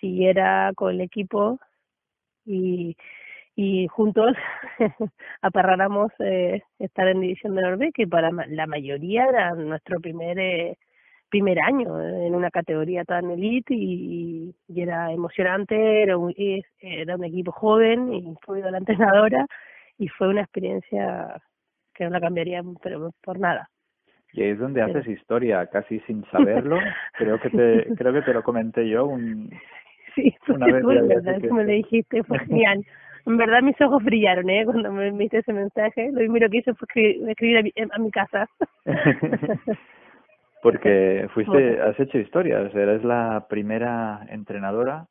siguiera 0.00 0.72
con 0.74 0.92
el 0.94 1.00
equipo 1.00 1.58
y, 2.44 2.96
y 3.56 3.86
juntos 3.88 4.34
aparráramos 5.42 6.12
eh, 6.20 6.62
estar 6.78 7.08
en 7.08 7.20
División 7.20 7.54
de 7.54 7.62
Norbe, 7.62 7.92
que 7.92 8.06
para 8.06 8.30
la 8.48 8.66
mayoría 8.66 9.26
era 9.26 9.54
nuestro 9.54 10.00
primer 10.00 10.38
eh, 10.38 10.78
primer 11.30 11.60
año 11.60 12.00
en 12.02 12.34
una 12.34 12.50
categoría 12.50 13.04
tan 13.04 13.30
elite 13.30 13.72
y, 13.74 14.54
era 14.74 15.12
emocionante, 15.12 16.02
era 16.02 16.18
un, 16.18 16.34
era 16.80 17.16
un 17.16 17.24
equipo 17.24 17.52
joven, 17.52 18.12
y 18.12 18.34
fui 18.42 18.60
la 18.62 18.78
entrenadora 18.78 19.46
y 20.00 20.08
fue 20.08 20.28
una 20.28 20.40
experiencia 20.40 21.40
que 21.94 22.04
no 22.04 22.10
la 22.10 22.20
cambiaría 22.20 22.62
pero 22.82 23.12
por 23.22 23.38
nada. 23.38 23.68
Y 24.32 24.42
ahí 24.42 24.50
es 24.50 24.58
donde 24.58 24.80
haces 24.80 25.06
historia, 25.06 25.66
casi 25.66 26.00
sin 26.00 26.24
saberlo. 26.30 26.78
creo 27.18 27.38
que 27.38 27.50
te 27.50 27.94
creo 27.96 28.12
que 28.12 28.22
te 28.22 28.32
lo 28.32 28.42
comenté 28.42 28.88
yo 28.88 29.06
un, 29.06 29.50
Sí, 30.14 30.34
una 30.48 30.66
vez 30.66 30.82
fue 30.82 31.02
verdad, 31.02 31.40
como 31.46 31.62
le 31.62 31.74
dijiste, 31.74 32.24
fue 32.24 32.38
genial. 32.46 32.84
En 33.26 33.36
verdad 33.36 33.62
mis 33.62 33.78
ojos 33.82 34.02
brillaron, 34.02 34.48
¿eh? 34.48 34.64
Cuando 34.64 34.90
me 34.90 35.08
enviaste 35.08 35.38
ese 35.38 35.52
mensaje. 35.52 36.10
Lo 36.10 36.18
primero 36.18 36.48
que 36.48 36.58
hice 36.58 36.74
fue 36.74 36.88
escribir, 37.28 37.58
a, 37.58 37.62
mi, 37.62 37.72
a 37.92 37.98
mi 37.98 38.10
casa. 38.10 38.48
Porque 40.62 41.28
fuiste, 41.34 41.80
has 41.80 42.00
hecho 42.00 42.18
historia, 42.18 42.60
o 42.60 42.70
sea, 42.70 42.82
eres 42.82 43.04
la 43.04 43.46
primera 43.48 44.26
entrenadora 44.30 45.06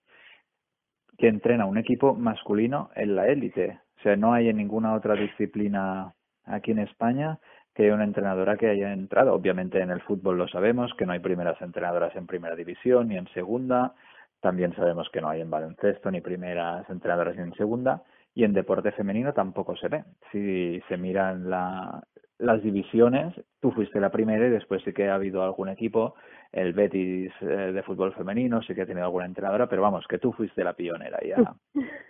que 1.20 1.28
entrena 1.28 1.66
un 1.66 1.78
equipo 1.78 2.16
masculino 2.16 2.90
en 2.96 3.16
la 3.16 3.28
élite. 3.28 3.80
O 4.00 4.02
sea, 4.02 4.16
no 4.16 4.34
hay 4.34 4.48
en 4.48 4.58
ninguna 4.58 4.94
otra 4.94 5.16
disciplina 5.16 6.14
aquí 6.46 6.72
en 6.72 6.80
España 6.80 7.38
que 7.76 7.84
haya 7.84 7.94
una 7.94 8.06
entrenadora 8.06 8.58
que 8.58 8.70
haya 8.70 8.94
entrado. 8.94 9.34
Obviamente 9.34 9.80
en 9.82 9.92
el 9.92 10.02
fútbol 10.02 10.38
lo 10.38 10.48
sabemos, 10.48 10.94
que 10.98 11.06
no 11.06 11.12
hay 11.12 11.20
primeras 11.20 11.62
entrenadoras 11.62 12.16
en 12.16 12.26
primera 12.26 12.56
división 12.56 13.10
ni 13.10 13.18
en 13.18 13.28
segunda, 13.34 13.94
también 14.42 14.74
sabemos 14.74 15.10
que 15.12 15.20
no 15.20 15.30
hay 15.30 15.42
en 15.42 15.50
baloncesto 15.50 16.10
ni 16.10 16.22
primeras 16.22 16.90
entrenadoras 16.90 17.38
en 17.38 17.54
segunda 17.56 18.02
y 18.34 18.46
en 18.46 18.54
deporte 18.54 18.94
femenino 18.94 19.34
tampoco 19.34 19.76
se 19.76 19.90
ve. 19.90 20.04
Si 20.32 20.82
se 20.88 20.98
miran 20.98 21.50
la, 21.50 22.02
las 22.40 22.64
divisiones, 22.64 23.34
tú 23.60 23.72
fuiste 23.72 24.00
la 24.00 24.10
primera 24.10 24.48
y 24.48 24.50
después 24.50 24.82
sí 24.84 24.94
que 24.94 25.10
ha 25.10 25.16
habido 25.16 25.44
algún 25.44 25.70
equipo, 25.70 26.16
el 26.52 26.74
Betis 26.74 27.32
eh, 27.42 27.46
de 27.46 27.84
fútbol 27.84 28.14
femenino 28.14 28.62
sí 28.62 28.74
que 28.74 28.82
ha 28.82 28.86
tenido 28.86 29.06
alguna 29.06 29.26
entrenadora, 29.26 29.68
pero 29.68 29.82
vamos, 29.82 30.08
que 30.08 30.18
tú 30.18 30.32
fuiste 30.32 30.64
la 30.64 30.74
pionera 30.74 31.20
ya. 31.22 31.54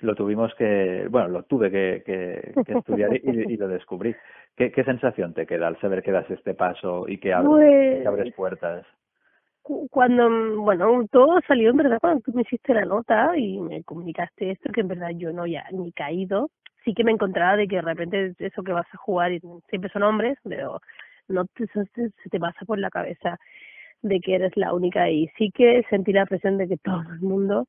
lo 0.00 0.14
tuvimos 0.14 0.54
que, 0.56 1.06
bueno, 1.10 1.28
lo 1.28 1.42
tuve 1.44 1.70
que, 1.70 2.02
que, 2.04 2.72
estudiar 2.72 3.14
y, 3.16 3.56
lo 3.56 3.66
descubrí. 3.66 4.14
¿Qué, 4.54 4.70
¿Qué 4.70 4.84
sensación 4.84 5.34
te 5.34 5.46
queda 5.46 5.66
al 5.68 5.80
saber 5.80 6.02
que 6.02 6.12
das 6.12 6.30
este 6.30 6.54
paso 6.54 7.08
y 7.08 7.18
que 7.18 7.32
abres, 7.32 8.02
que 8.02 8.08
abres 8.08 8.24
pues 8.24 8.34
puertas? 8.34 8.86
cuando, 9.90 10.62
bueno, 10.62 11.04
todo 11.10 11.40
salió 11.46 11.70
en 11.70 11.76
verdad 11.76 11.98
cuando 12.00 12.20
tú 12.20 12.32
me 12.32 12.42
hiciste 12.42 12.72
la 12.72 12.84
nota 12.84 13.36
y 13.36 13.58
me 13.58 13.82
comunicaste 13.82 14.52
esto, 14.52 14.70
que 14.72 14.80
en 14.80 14.88
verdad 14.88 15.10
yo 15.16 15.32
no 15.32 15.46
ya 15.46 15.64
ni 15.72 15.92
caído, 15.92 16.50
sí 16.86 16.94
que 16.94 17.04
me 17.04 17.12
encontraba 17.12 17.56
de 17.56 17.66
que 17.68 17.76
de 17.76 17.82
repente 17.82 18.34
eso 18.38 18.62
que 18.62 18.72
vas 18.72 18.86
a 18.92 18.96
jugar 18.98 19.32
y 19.32 19.40
siempre 19.68 19.90
son 19.90 20.04
hombres, 20.04 20.38
pero 20.44 20.80
no 21.28 21.44
te, 21.46 21.66
se 21.66 22.30
te 22.30 22.38
pasa 22.38 22.64
por 22.64 22.78
la 22.78 22.90
cabeza 22.90 23.38
de 24.02 24.20
que 24.20 24.36
eres 24.36 24.56
la 24.56 24.72
única 24.72 25.10
y 25.10 25.28
sí 25.36 25.50
que 25.50 25.82
sentí 25.90 26.12
la 26.12 26.26
presión 26.26 26.56
de 26.58 26.68
que 26.68 26.76
todo 26.84 27.02
el 27.12 27.20
mundo 27.20 27.66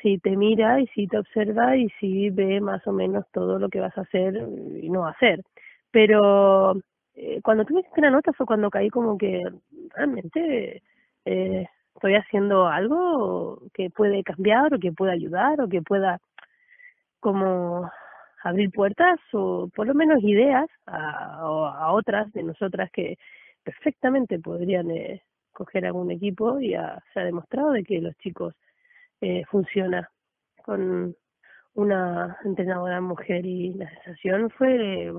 sí 0.00 0.18
te 0.18 0.36
mira 0.36 0.80
y 0.80 0.86
sí 0.88 1.08
te 1.08 1.18
observa 1.18 1.76
y 1.76 1.88
sí 2.00 2.30
ve 2.30 2.60
más 2.60 2.86
o 2.86 2.92
menos 2.92 3.24
todo 3.32 3.58
lo 3.58 3.68
que 3.68 3.80
vas 3.80 3.96
a 3.98 4.02
hacer 4.02 4.36
y 4.80 4.88
no 4.88 5.06
hacer. 5.06 5.42
Pero 5.90 6.76
eh, 7.14 7.40
cuando 7.42 7.64
tú 7.64 7.74
me 7.74 8.02
la 8.02 8.10
nota 8.10 8.32
fue 8.34 8.46
cuando 8.46 8.70
caí 8.70 8.88
como 8.90 9.18
que 9.18 9.42
realmente 9.96 10.82
eh, 11.24 11.66
estoy 11.94 12.14
haciendo 12.14 12.68
algo 12.68 13.62
que 13.72 13.90
puede 13.90 14.22
cambiar 14.22 14.74
o 14.74 14.78
que 14.78 14.92
pueda 14.92 15.12
ayudar 15.12 15.60
o 15.60 15.68
que 15.68 15.82
pueda 15.82 16.20
como 17.20 17.90
abrir 18.44 18.70
puertas 18.70 19.18
o 19.32 19.68
por 19.74 19.86
lo 19.86 19.94
menos 19.94 20.22
ideas 20.22 20.66
a, 20.86 21.38
a 21.38 21.92
otras 21.92 22.32
de 22.32 22.42
nosotras 22.42 22.90
que 22.92 23.16
perfectamente 23.62 24.38
podrían 24.38 24.90
eh, 24.90 25.22
coger 25.52 25.86
algún 25.86 26.10
equipo 26.10 26.60
y 26.60 26.70
se 27.12 27.20
ha 27.20 27.24
demostrado 27.24 27.72
de 27.72 27.84
que 27.84 28.00
los 28.00 28.16
chicos 28.18 28.54
eh, 29.20 29.42
funciona. 29.50 30.08
Con 30.64 31.14
una 31.74 32.38
entrenadora 32.44 33.00
mujer 33.00 33.44
y 33.44 33.74
la 33.74 33.90
sensación 33.90 34.48
fue 34.50 35.12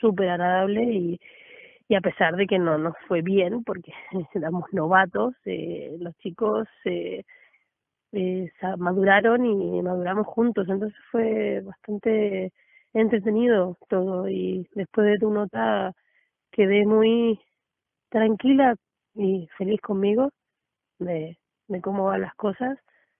súper 0.00 0.28
agradable 0.30 0.82
y 0.84 1.20
y 1.88 1.94
a 1.94 2.00
pesar 2.00 2.36
de 2.36 2.46
que 2.46 2.58
no 2.58 2.76
nos 2.78 2.94
fue 3.06 3.22
bien 3.22 3.64
porque 3.64 3.92
éramos 4.34 4.64
novatos, 4.72 5.34
eh, 5.46 5.96
los 5.98 6.14
chicos 6.18 6.68
eh, 6.84 7.24
eh, 8.12 8.50
maduraron 8.78 9.44
y 9.44 9.82
maduramos 9.82 10.26
juntos, 10.26 10.68
entonces 10.68 10.98
fue 11.10 11.60
bastante 11.60 12.52
entretenido 12.94 13.76
todo 13.88 14.28
y 14.28 14.68
después 14.74 15.06
de 15.06 15.18
tu 15.18 15.30
nota 15.30 15.92
quedé 16.50 16.86
muy 16.86 17.38
tranquila 18.08 18.74
y 19.14 19.48
feliz 19.58 19.80
conmigo 19.80 20.30
de, 20.98 21.38
de 21.68 21.80
cómo 21.80 22.04
van 22.04 22.22
las 22.22 22.34
cosas, 22.34 22.78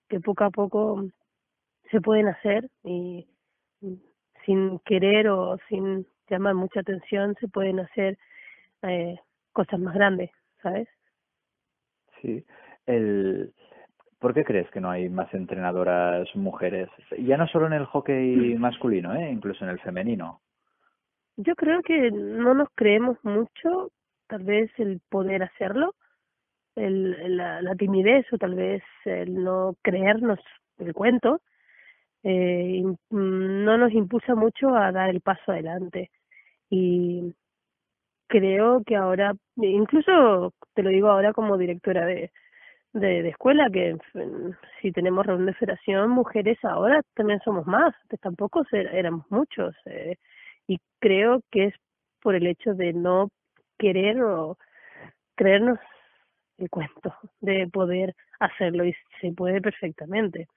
que 0.09 0.21
poco 0.21 0.45
a 0.45 0.51
poco 0.51 1.05
se 1.91 2.01
pueden 2.01 2.29
hacer 2.29 2.69
y 2.85 3.27
sin 4.45 4.79
querer 4.81 5.29
o 5.29 5.59
sin 5.69 6.07
llamar 6.29 6.55
mucha 6.55 6.81
atención 6.81 7.35
se 7.41 7.49
pueden 7.49 7.81
hacer 7.81 8.19
eh, 8.83 9.19
cosas 9.53 9.81
más 9.81 9.95
grandes, 9.95 10.31
¿sabes? 10.63 10.89
Sí. 12.21 12.45
El, 12.87 13.53
¿Por 14.19 14.35
qué 14.35 14.45
crees 14.45 14.69
que 14.71 14.81
no 14.81 14.91
hay 14.91 15.09
más 15.09 15.33
entrenadoras 15.33 16.29
mujeres? 16.35 16.89
Ya 17.19 17.37
no 17.37 17.47
solo 17.47 17.67
en 17.67 17.75
el 17.75 17.87
hockey 17.87 18.57
masculino, 18.59 19.15
¿eh? 19.15 19.31
incluso 19.31 19.65
en 19.65 19.71
el 19.71 19.79
femenino. 19.81 20.41
Yo 21.37 21.55
creo 21.55 21.83
que 21.83 22.11
no 22.11 22.53
nos 22.55 22.69
creemos 22.75 23.17
mucho, 23.23 23.93
tal 24.27 24.43
vez 24.43 24.71
el 24.79 25.01
poder 25.09 25.45
hacerlo, 25.45 25.95
el, 26.75 27.37
la, 27.37 27.63
la 27.63 27.75
timidez 27.77 28.27
o 28.33 28.39
tal 28.39 28.57
vez 28.57 28.83
el 29.05 29.45
no 29.45 29.77
creernos 29.83 30.41
el 30.79 30.95
cuento, 30.95 31.41
eh, 32.25 32.83
no 33.11 33.79
nos 33.79 33.93
impulsa 33.93 34.35
mucho 34.35 34.75
a 34.75 34.91
dar 34.91 35.11
el 35.11 35.21
paso 35.21 35.53
adelante. 35.53 36.11
Y 36.71 37.35
creo 38.27 38.83
que 38.85 38.97
ahora, 38.97 39.35
incluso 39.57 40.53
te 40.75 40.83
lo 40.83 40.91
digo 40.91 41.09
ahora 41.09 41.33
como 41.33 41.57
directora 41.57 42.05
de, 42.05 42.33
de, 42.93 43.23
de 43.23 43.29
escuela, 43.29 43.69
que 43.71 43.97
si 44.81 44.93
tenemos 44.93 45.27
reunión 45.27 45.47
de 45.47 45.55
federación, 45.55 46.11
mujeres 46.11 46.59
ahora 46.65 47.03
también 47.15 47.41
somos 47.45 47.67
más, 47.67 47.95
tampoco 48.21 48.63
éramos 48.73 49.25
muchos. 49.31 49.75
Eh, 49.87 50.17
y 50.67 50.79
creo 51.01 51.41
que 51.51 51.67
es 51.67 51.75
por 52.21 52.35
el 52.35 52.47
hecho 52.47 52.75
de 52.75 52.93
no 52.93 53.29
querer 53.79 54.23
o 54.23 54.59
creernos 55.37 55.79
el 56.59 56.69
cuento, 56.71 57.15
de 57.41 57.69
poder 57.69 58.15
hacerlo 58.41 58.85
y 58.85 58.95
se 59.21 59.33
puede 59.33 59.61
perfectamente. 59.61 60.49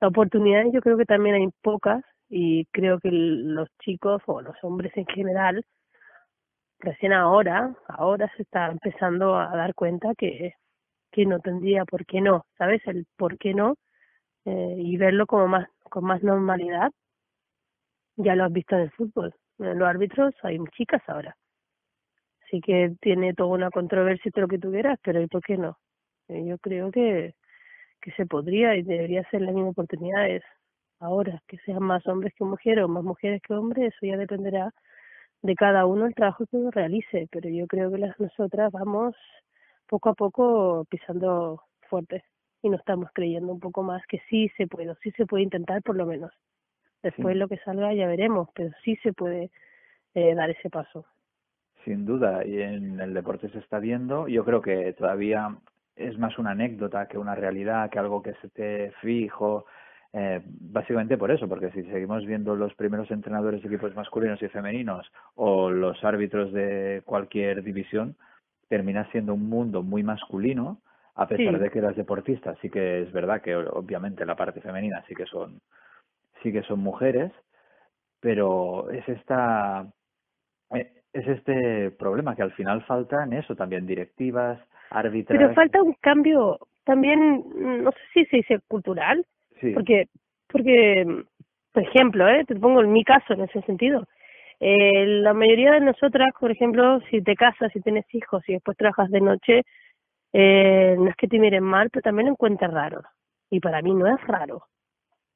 La 0.00 0.08
oportunidades 0.08 0.72
yo 0.72 0.80
creo 0.80 0.98
que 0.98 1.04
también 1.04 1.36
hay 1.36 1.48
pocas 1.62 2.04
y 2.28 2.66
creo 2.66 2.98
que 2.98 3.10
los 3.12 3.68
chicos 3.80 4.22
o 4.26 4.42
los 4.42 4.56
hombres 4.62 4.92
en 4.96 5.06
general 5.06 5.64
recién 6.80 7.12
ahora, 7.12 7.74
ahora 7.88 8.30
se 8.36 8.42
está 8.42 8.66
empezando 8.70 9.36
a 9.36 9.56
dar 9.56 9.74
cuenta 9.74 10.14
que, 10.16 10.54
que 11.10 11.26
no 11.26 11.40
tendría 11.40 11.84
por 11.84 12.06
qué 12.06 12.20
no, 12.20 12.46
¿sabes? 12.58 12.82
El 12.86 13.06
por 13.16 13.38
qué 13.38 13.54
no 13.54 13.76
eh, 14.44 14.74
y 14.78 14.96
verlo 14.96 15.26
como 15.26 15.48
más 15.48 15.68
con 15.90 16.04
más 16.04 16.22
normalidad. 16.22 16.92
Ya 18.16 18.34
lo 18.34 18.44
has 18.44 18.52
visto 18.52 18.76
en 18.76 18.82
el 18.82 18.90
fútbol. 18.92 19.34
En 19.58 19.78
los 19.78 19.88
árbitros 19.88 20.34
hay 20.42 20.58
chicas 20.76 21.02
ahora. 21.08 21.36
Así 22.44 22.60
que 22.60 22.94
tiene 23.00 23.34
toda 23.34 23.50
una 23.50 23.70
controversia 23.70 24.30
todo 24.30 24.42
lo 24.42 24.48
que 24.48 24.58
tuvieras, 24.58 24.98
pero 25.02 25.20
¿y 25.20 25.26
por 25.26 25.42
qué 25.42 25.56
no? 25.56 25.78
Eh, 26.28 26.44
yo 26.46 26.58
creo 26.58 26.90
que, 26.90 27.34
que 28.00 28.12
se 28.12 28.26
podría 28.26 28.76
y 28.76 28.82
debería 28.82 29.28
ser 29.30 29.42
las 29.42 29.54
mismas 29.54 29.72
oportunidades. 29.72 30.42
Ahora, 31.00 31.42
que 31.48 31.58
sean 31.58 31.82
más 31.82 32.06
hombres 32.06 32.32
que 32.36 32.44
mujeres 32.44 32.84
o 32.84 32.88
más 32.88 33.04
mujeres 33.04 33.42
que 33.42 33.54
hombres, 33.54 33.92
eso 33.94 34.06
ya 34.06 34.16
dependerá 34.16 34.72
de 35.42 35.54
cada 35.54 35.86
uno 35.86 36.06
el 36.06 36.14
trabajo 36.14 36.46
que 36.46 36.56
uno 36.56 36.70
realice, 36.70 37.28
pero 37.30 37.48
yo 37.50 37.66
creo 37.66 37.90
que 37.90 37.98
las 37.98 38.18
nosotras 38.18 38.72
vamos 38.72 39.14
poco 39.88 40.10
a 40.10 40.14
poco 40.14 40.84
pisando 40.88 41.62
fuerte 41.88 42.24
y 42.62 42.68
nos 42.68 42.80
estamos 42.80 43.08
creyendo 43.12 43.52
un 43.52 43.60
poco 43.60 43.82
más 43.82 44.04
que 44.06 44.20
sí 44.28 44.50
se 44.56 44.66
puede, 44.66 44.94
sí 45.02 45.10
se 45.12 45.26
puede 45.26 45.44
intentar 45.44 45.82
por 45.82 45.96
lo 45.96 46.06
menos. 46.06 46.32
Después 47.02 47.36
lo 47.36 47.46
que 47.48 47.58
salga 47.58 47.94
ya 47.94 48.08
veremos, 48.08 48.48
pero 48.54 48.70
sí 48.82 48.96
se 48.96 49.12
puede 49.12 49.50
eh, 50.14 50.34
dar 50.34 50.50
ese 50.50 50.70
paso. 50.70 51.04
Sin 51.84 52.04
duda, 52.04 52.44
y 52.44 52.60
en 52.60 53.00
el 53.00 53.14
deporte 53.14 53.48
se 53.50 53.60
está 53.60 53.78
viendo. 53.78 54.26
Yo 54.26 54.44
creo 54.44 54.60
que 54.60 54.92
todavía 54.94 55.56
es 55.94 56.18
más 56.18 56.36
una 56.38 56.50
anécdota 56.50 57.06
que 57.06 57.18
una 57.18 57.36
realidad, 57.36 57.90
que 57.90 57.98
algo 58.00 58.22
que 58.22 58.34
se 58.34 58.48
te 58.48 58.90
fijo. 59.00 59.66
Eh, 60.12 60.40
básicamente 60.44 61.16
por 61.16 61.30
eso, 61.30 61.48
porque 61.48 61.70
si 61.70 61.82
seguimos 61.84 62.24
viendo 62.26 62.56
los 62.56 62.74
primeros 62.74 63.10
entrenadores 63.10 63.62
de 63.62 63.68
equipos 63.68 63.94
masculinos 63.94 64.42
y 64.42 64.48
femeninos 64.48 65.06
o 65.34 65.70
los 65.70 66.02
árbitros 66.02 66.52
de 66.52 67.02
cualquier 67.04 67.62
división, 67.62 68.16
termina 68.68 69.08
siendo 69.10 69.34
un 69.34 69.48
mundo 69.48 69.82
muy 69.82 70.02
masculino, 70.02 70.80
a 71.14 71.26
pesar 71.26 71.58
de 71.58 71.70
que 71.70 71.80
las 71.80 71.96
deportistas 71.96 72.58
sí 72.60 72.68
que 72.68 73.02
es 73.02 73.12
verdad 73.12 73.40
que 73.40 73.56
obviamente 73.56 74.26
la 74.26 74.36
parte 74.36 74.60
femenina 74.60 75.02
sí 75.08 75.14
que 75.14 75.26
son 75.26 75.60
sí 76.42 76.52
que 76.52 76.62
son 76.62 76.80
mujeres, 76.80 77.32
pero 78.20 78.90
es 78.90 79.08
esta 79.08 79.86
eh, 80.74 80.92
es 81.12 81.26
este 81.26 81.90
problema 81.92 82.36
que 82.36 82.42
al 82.42 82.52
final 82.52 82.82
faltan 82.84 83.32
eso 83.32 83.56
también 83.56 83.86
directivas, 83.86 84.58
árbitros. 84.90 85.38
Pero 85.38 85.54
falta 85.54 85.82
un 85.82 85.94
cambio 85.94 86.58
también, 86.84 87.44
no 87.82 87.90
sé 87.92 87.98
si 88.12 88.24
se 88.26 88.36
dice 88.38 88.60
cultural, 88.68 89.24
porque 89.74 90.08
porque 90.48 91.24
por 91.76 91.82
ejemplo, 91.82 92.26
eh, 92.26 92.42
te 92.46 92.56
pongo 92.56 92.80
en 92.80 92.90
mi 92.90 93.04
caso 93.04 93.34
en 93.34 93.42
ese 93.42 93.60
sentido. 93.60 94.06
Eh, 94.60 95.06
la 95.06 95.34
mayoría 95.34 95.72
de 95.72 95.80
nosotras, 95.80 96.30
por 96.40 96.50
ejemplo, 96.50 97.00
si 97.10 97.22
te 97.22 97.34
casas, 97.36 97.72
si 97.72 97.80
tienes 97.80 98.06
hijos 98.14 98.42
y 98.48 98.54
después 98.54 98.76
trabajas 98.76 99.10
de 99.10 99.20
noche, 99.20 99.62
eh, 100.32 100.96
no 100.98 101.08
es 101.10 101.16
que 101.16 101.28
te 101.28 101.38
miren 101.38 101.64
mal, 101.64 101.90
pero 101.90 102.02
también 102.02 102.26
lo 102.26 102.32
encuentras 102.32 102.72
raro. 102.72 103.02
Y 103.50 103.60
para 103.60 103.82
mí 103.82 103.94
no 103.94 104.06
es 104.06 104.20
raro 104.26 104.66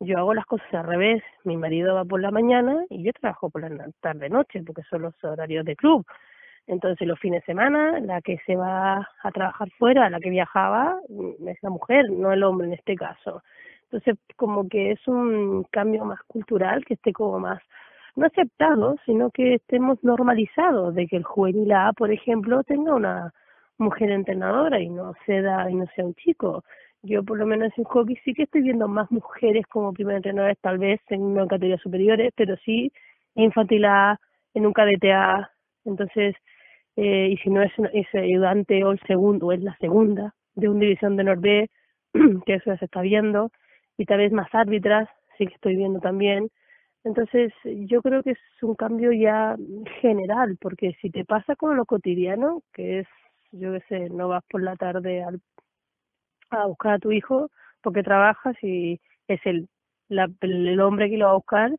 yo 0.01 0.19
hago 0.19 0.35
las 0.35 0.47
cosas 0.47 0.67
al 0.73 0.87
revés. 0.87 1.23
Mi 1.45 1.57
marido 1.57 1.95
va 1.95 2.05
por 2.05 2.21
la 2.21 2.31
mañana 2.31 2.85
y 2.89 3.05
yo 3.05 3.13
trabajo 3.13 3.51
por 3.51 3.71
la 3.71 3.89
tarde-noche, 4.01 4.63
porque 4.67 4.83
son 4.89 5.03
los 5.03 5.25
horarios 5.25 5.65
de 5.65 5.77
club. 5.77 6.07
Entonces, 6.67 7.07
los 7.07 7.19
fines 7.19 7.43
de 7.43 7.47
semana, 7.47 8.01
la 8.01 8.21
que 8.23 8.39
se 8.47 8.57
va 8.57 9.09
a 9.23 9.31
trabajar 9.33 9.71
fuera, 9.79 10.09
la 10.11 10.21
que 10.21 10.31
viajaba, 10.31 11.01
mm, 11.09 11.49
es 11.49 11.59
la 11.63 11.71
mujer, 11.71 12.11
no 12.11 12.33
el 12.33 12.43
hombre 12.45 12.69
en 12.69 12.75
este 12.75 12.97
caso. 12.97 13.43
Entonces, 13.85 14.17
como 14.37 14.69
que 14.69 14.93
es 14.93 15.09
un 15.09 15.65
cambio 15.71 16.05
más 16.05 16.23
cultural, 16.25 16.85
que 16.85 16.95
esté 16.95 17.13
como 17.13 17.39
más, 17.41 17.61
no 18.17 18.27
aceptado, 18.27 18.97
sino 19.07 19.31
que 19.31 19.55
estemos 19.55 20.03
normalizados 20.03 20.95
de 20.95 21.07
que 21.07 21.17
el 21.17 21.25
juvenil 21.25 21.73
A, 21.73 21.93
por 21.93 22.11
ejemplo, 22.11 22.63
tenga 22.65 22.95
una 22.95 23.33
mujer 23.79 24.11
entrenadora 24.11 24.81
y 24.81 24.91
no 24.91 25.15
sea, 25.27 25.71
y 25.71 25.75
no 25.75 25.87
sea 25.95 26.05
un 26.05 26.15
chico 26.15 26.63
yo 27.03 27.25
por 27.25 27.39
lo 27.39 27.47
menos 27.47 27.73
en 27.77 27.85
hockey 27.85 28.17
sí 28.25 28.35
que 28.35 28.43
estoy 28.45 28.63
viendo 28.63 28.89
más 28.89 29.11
mujeres 29.11 29.67
como 29.67 29.93
primer 29.93 30.17
entrenadores, 30.17 30.59
tal 30.61 30.79
vez 30.79 31.01
en 31.09 31.35
categorías 31.35 31.81
superiores, 31.81 32.33
pero 32.37 32.57
sí 32.65 32.93
infantil 33.35 33.85
A, 33.87 34.19
en 34.55 34.67
un 34.67 34.73
cadete 34.73 35.13
A, 35.13 35.51
entonces, 35.85 36.35
eh, 36.97 37.29
y 37.31 37.37
si 37.39 37.51
no 37.51 37.63
es, 37.63 37.73
ese 37.95 38.19
ayudante 38.19 38.85
o 38.85 38.93
el 38.93 39.01
segundo, 39.07 39.47
o 39.47 39.53
es 39.53 39.63
la 39.63 39.77
segunda 39.79 40.35
de 40.55 40.69
una 40.69 40.81
división 40.81 41.17
de 41.17 41.25
Norbe, 41.25 41.71
que 42.47 42.55
eso 42.55 42.65
ya 42.67 42.77
se 42.79 42.85
está 42.87 43.01
viendo, 43.01 43.51
y 43.97 44.05
tal 44.05 44.19
vez 44.19 44.33
más 44.33 44.49
árbitras, 44.55 45.09
sí 45.39 45.47
que 45.47 45.55
estoy 45.55 45.77
viendo 45.77 46.01
también. 46.01 46.51
Entonces, 47.05 47.53
yo 47.65 48.03
creo 48.03 48.23
que 48.23 48.33
es 48.33 48.39
un 48.63 48.75
cambio 48.75 49.13
ya 49.13 49.57
general, 50.01 50.59
porque 50.61 50.93
si 51.01 51.11
te 51.11 51.25
pasa 51.25 51.57
con 51.57 51.77
lo 51.77 51.87
cotidiano, 51.87 52.63
que 52.73 53.01
es, 53.01 53.09
yo 53.53 53.73
qué 53.73 53.81
sé, 53.89 54.11
no 54.11 54.29
vas 54.29 54.45
por 54.51 54.63
la 54.63 54.77
tarde 54.77 55.23
al 55.25 55.41
a 56.51 56.67
buscar 56.67 56.95
a 56.95 56.99
tu 56.99 57.13
hijo 57.13 57.51
porque 57.83 58.03
trabajas 58.03 58.57
y 58.63 59.01
es 59.29 59.41
el, 59.45 59.69
la, 60.09 60.29
el 60.43 60.81
hombre 60.81 61.09
que 61.11 61.17
lo 61.17 61.27
va 61.27 61.33
a 61.33 61.35
buscar, 61.37 61.71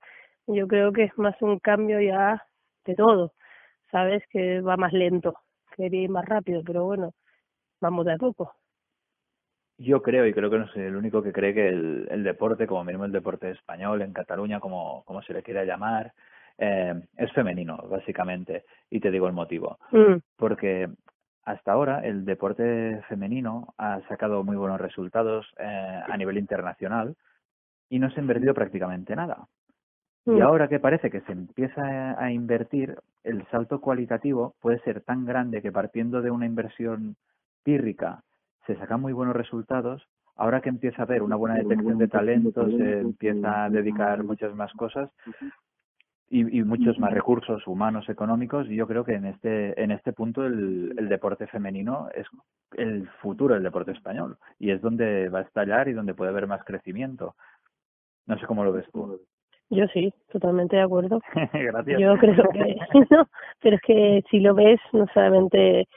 yo 0.48 0.68
creo 0.68 0.92
que 0.94 1.04
es 1.06 1.18
más 1.18 1.40
un 1.42 1.60
cambio 1.60 2.00
ya 2.02 2.44
de 2.86 2.96
todo, 2.96 3.34
¿sabes? 3.92 4.24
Que 4.30 4.62
va 4.62 4.78
más 4.78 4.94
lento, 4.94 5.36
quería 5.76 6.04
ir 6.04 6.10
más 6.10 6.26
rápido, 6.26 6.64
pero 6.66 6.86
bueno, 6.86 7.14
vamos 7.82 8.06
de 8.06 8.14
a 8.14 8.18
poco. 8.18 8.54
Yo 9.82 10.02
creo, 10.02 10.28
y 10.28 10.34
creo 10.34 10.50
que 10.50 10.60
no 10.60 10.68
soy 10.68 10.84
el 10.84 10.96
único 10.96 11.24
que 11.24 11.34
cree 11.34 11.54
que 11.54 11.68
el, 11.68 12.08
el 12.12 12.24
deporte, 12.24 12.68
como 12.68 12.84
mínimo 12.84 13.06
el 13.06 13.12
deporte 13.12 13.50
español, 13.50 14.02
en 14.02 14.14
Cataluña, 14.14 14.60
como, 14.60 15.04
como 15.06 15.22
se 15.24 15.34
le 15.34 15.42
quiera 15.42 15.66
llamar, 15.66 16.14
eh, 16.58 16.94
es 17.18 17.32
femenino, 17.34 17.78
básicamente. 17.90 18.66
Y 18.90 19.00
te 19.00 19.10
digo 19.10 19.28
el 19.28 19.34
motivo. 19.34 19.80
Mm. 19.92 20.18
Porque 20.38 20.88
hasta 21.44 21.72
ahora 21.72 22.02
el 22.02 22.26
deporte 22.26 23.02
femenino 23.10 23.74
ha 23.78 24.00
sacado 24.08 24.44
muy 24.44 24.56
buenos 24.56 24.80
resultados 24.80 25.52
eh, 25.58 26.02
a 26.08 26.16
nivel 26.16 26.38
internacional 26.38 27.16
y 27.90 27.98
no 27.98 28.12
se 28.12 28.20
ha 28.20 28.22
invertido 28.22 28.54
prácticamente 28.54 29.16
nada. 29.16 29.48
Y 30.28 30.32
mm. 30.32 30.42
ahora 30.44 30.68
que 30.68 30.80
parece 30.80 31.10
que 31.10 31.22
se 31.22 31.32
empieza 31.32 32.22
a 32.24 32.32
invertir, 32.32 33.00
el 33.24 33.44
salto 33.48 33.82
cualitativo 33.82 34.54
puede 34.62 34.80
ser 34.82 35.02
tan 35.02 35.26
grande 35.26 35.64
que 35.64 35.72
partiendo 35.72 36.22
de 36.22 36.30
una 36.30 36.46
inversión 36.46 37.16
pírrica 37.64 38.24
se 38.66 38.76
sacan 38.76 39.02
muy 39.02 39.14
buenos 39.14 39.36
resultados. 39.36 40.08
Ahora 40.36 40.62
que 40.62 40.70
empieza 40.70 41.02
a 41.02 41.06
haber 41.06 41.22
una 41.22 41.36
buena 41.36 41.56
detección 41.56 41.98
de 41.98 42.08
talentos, 42.08 42.72
se 42.72 43.00
empieza 43.00 43.66
a 43.66 43.70
dedicar 43.70 44.24
muchas 44.24 44.56
más 44.56 44.72
cosas, 44.74 45.10
y, 46.30 46.60
y, 46.60 46.64
muchos 46.64 46.98
más 46.98 47.14
recursos 47.14 47.68
humanos, 47.68 48.08
económicos. 48.08 48.66
Y 48.70 48.76
yo 48.78 48.88
creo 48.88 49.04
que 49.04 49.16
en 49.16 49.26
este, 49.26 49.80
en 49.82 49.92
este 49.92 50.14
punto 50.14 50.46
el, 50.46 50.96
el, 50.98 51.10
deporte 51.10 51.46
femenino 51.48 52.08
es 52.16 52.26
el 52.78 53.08
futuro 53.22 53.54
del 53.54 53.64
deporte 53.64 53.92
español 53.92 54.38
y 54.58 54.72
es 54.72 54.82
donde 54.82 55.28
va 55.28 55.40
a 55.40 55.44
estallar 55.44 55.90
y 55.90 55.94
donde 55.94 56.14
puede 56.14 56.32
haber 56.32 56.48
más 56.48 56.64
crecimiento. 56.64 57.36
No 58.28 58.40
sé 58.40 58.46
cómo 58.46 58.64
lo 58.64 58.72
ves 58.72 58.86
tú. 58.94 59.20
Yo 59.72 59.86
sí, 59.88 60.14
totalmente 60.32 60.76
de 60.76 60.84
acuerdo. 60.84 61.22
Gracias. 61.54 62.00
Yo 62.00 62.18
creo 62.18 62.50
que 62.50 62.76
no, 63.10 63.28
pero 63.62 63.76
es 63.76 63.82
que 63.82 64.24
si 64.30 64.40
lo 64.40 64.54
ves, 64.54 64.80
no 64.94 65.06
solamente 65.14 65.88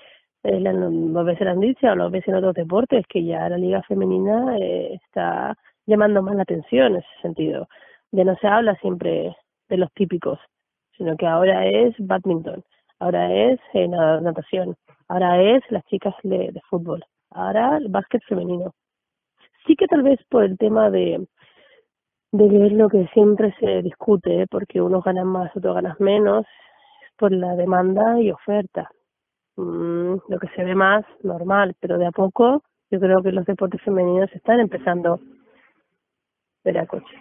lo 0.45 1.25
ves 1.25 1.41
en 1.41 1.49
Andicia 1.49 1.93
o 1.93 1.97
lo 1.97 2.11
ves 2.11 2.27
en 2.29 2.35
otros 2.35 2.55
deportes, 2.55 3.07
que 3.09 3.25
ya 3.25 3.49
la 3.49 3.57
liga 3.57 3.83
femenina 3.83 4.57
eh, 4.59 4.95
está 4.95 5.57
llamando 5.87 6.23
más 6.23 6.37
la 6.37 6.43
atención 6.43 6.93
en 6.93 6.97
ese 6.97 7.09
sentido. 7.23 7.67
Ya 8.13 8.25
no 8.25 8.37
se 8.37 8.47
habla 8.47 8.75
siempre 8.77 9.35
de 9.69 9.77
los 9.77 9.91
típicos, 9.95 10.39
sino 10.97 11.17
que 11.17 11.27
ahora 11.27 11.67
es 11.67 11.95
badminton, 11.99 12.63
ahora 12.99 13.33
es 13.33 13.59
eh, 13.73 13.89
natación, 13.89 14.77
ahora 15.09 15.43
es 15.43 15.63
las 15.71 15.85
chicas 15.87 16.15
de, 16.23 16.51
de 16.53 16.61
fútbol, 16.69 17.05
ahora 17.31 17.79
el 17.79 17.89
básquet 17.89 18.23
femenino. 18.29 18.73
Sí 19.67 19.77
que 19.77 19.87
tal 19.87 20.03
vez 20.03 20.21
por 20.29 20.45
el 20.45 20.59
tema 20.59 20.91
de, 20.91 21.27
de 22.33 22.49
ver 22.49 22.73
lo 22.73 22.89
que 22.91 23.07
siempre 23.15 23.55
se 23.59 23.81
discute, 23.83 24.47
porque 24.51 24.83
unos 24.83 25.03
ganan 25.03 25.27
más, 25.27 25.57
otros 25.57 25.75
ganan 25.75 25.97
menos, 26.01 26.45
por 27.17 27.33
la 27.33 27.57
demanda 27.57 28.21
y 28.21 28.31
oferta. 28.31 28.91
Mm, 29.57 30.17
lo 30.29 30.39
que 30.39 30.49
se 30.49 30.65
ve 30.65 30.75
más, 30.75 31.05
normal, 31.23 31.75
pero 31.81 31.99
de 31.99 32.07
a 32.07 32.11
poco 32.11 32.63
yo 32.91 33.01
creo 33.01 33.23
que 33.23 33.33
los 33.33 33.47
deportes 33.47 33.81
femeninos 33.83 34.33
están 34.33 34.61
empezando 34.61 35.15
a 35.15 35.19
ver 36.65 36.79
a 36.79 36.87
coche. 36.87 37.17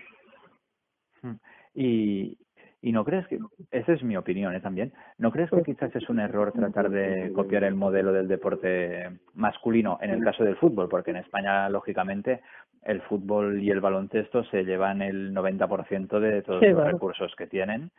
Hmm. 1.21 1.35
Y, 1.73 2.37
y 2.81 2.91
no 2.91 3.05
crees 3.05 3.25
que, 3.27 3.39
esa 3.71 3.93
es 3.93 4.03
mi 4.03 4.17
opinión 4.17 4.53
¿eh? 4.53 4.59
también, 4.59 4.93
¿no 5.17 5.31
crees 5.31 5.49
que 5.49 5.63
quizás 5.63 5.95
es 5.95 6.09
un 6.09 6.19
error 6.19 6.51
tratar 6.51 6.89
de 6.89 7.31
copiar 7.33 7.63
el 7.63 7.75
modelo 7.75 8.11
del 8.11 8.27
deporte 8.27 9.09
masculino 9.35 9.97
en 10.01 10.11
el 10.11 10.23
caso 10.23 10.43
del 10.43 10.57
fútbol? 10.57 10.89
Porque 10.89 11.11
en 11.11 11.17
España, 11.17 11.69
lógicamente, 11.69 12.41
el 12.83 13.01
fútbol 13.03 13.61
y 13.61 13.69
el 13.69 13.79
baloncesto 13.79 14.43
se 14.45 14.65
llevan 14.65 15.01
el 15.01 15.33
90% 15.33 16.19
de 16.19 16.41
todos 16.41 16.61
los 16.61 16.83
recursos 16.83 17.33
que 17.37 17.47
tienen. 17.47 17.89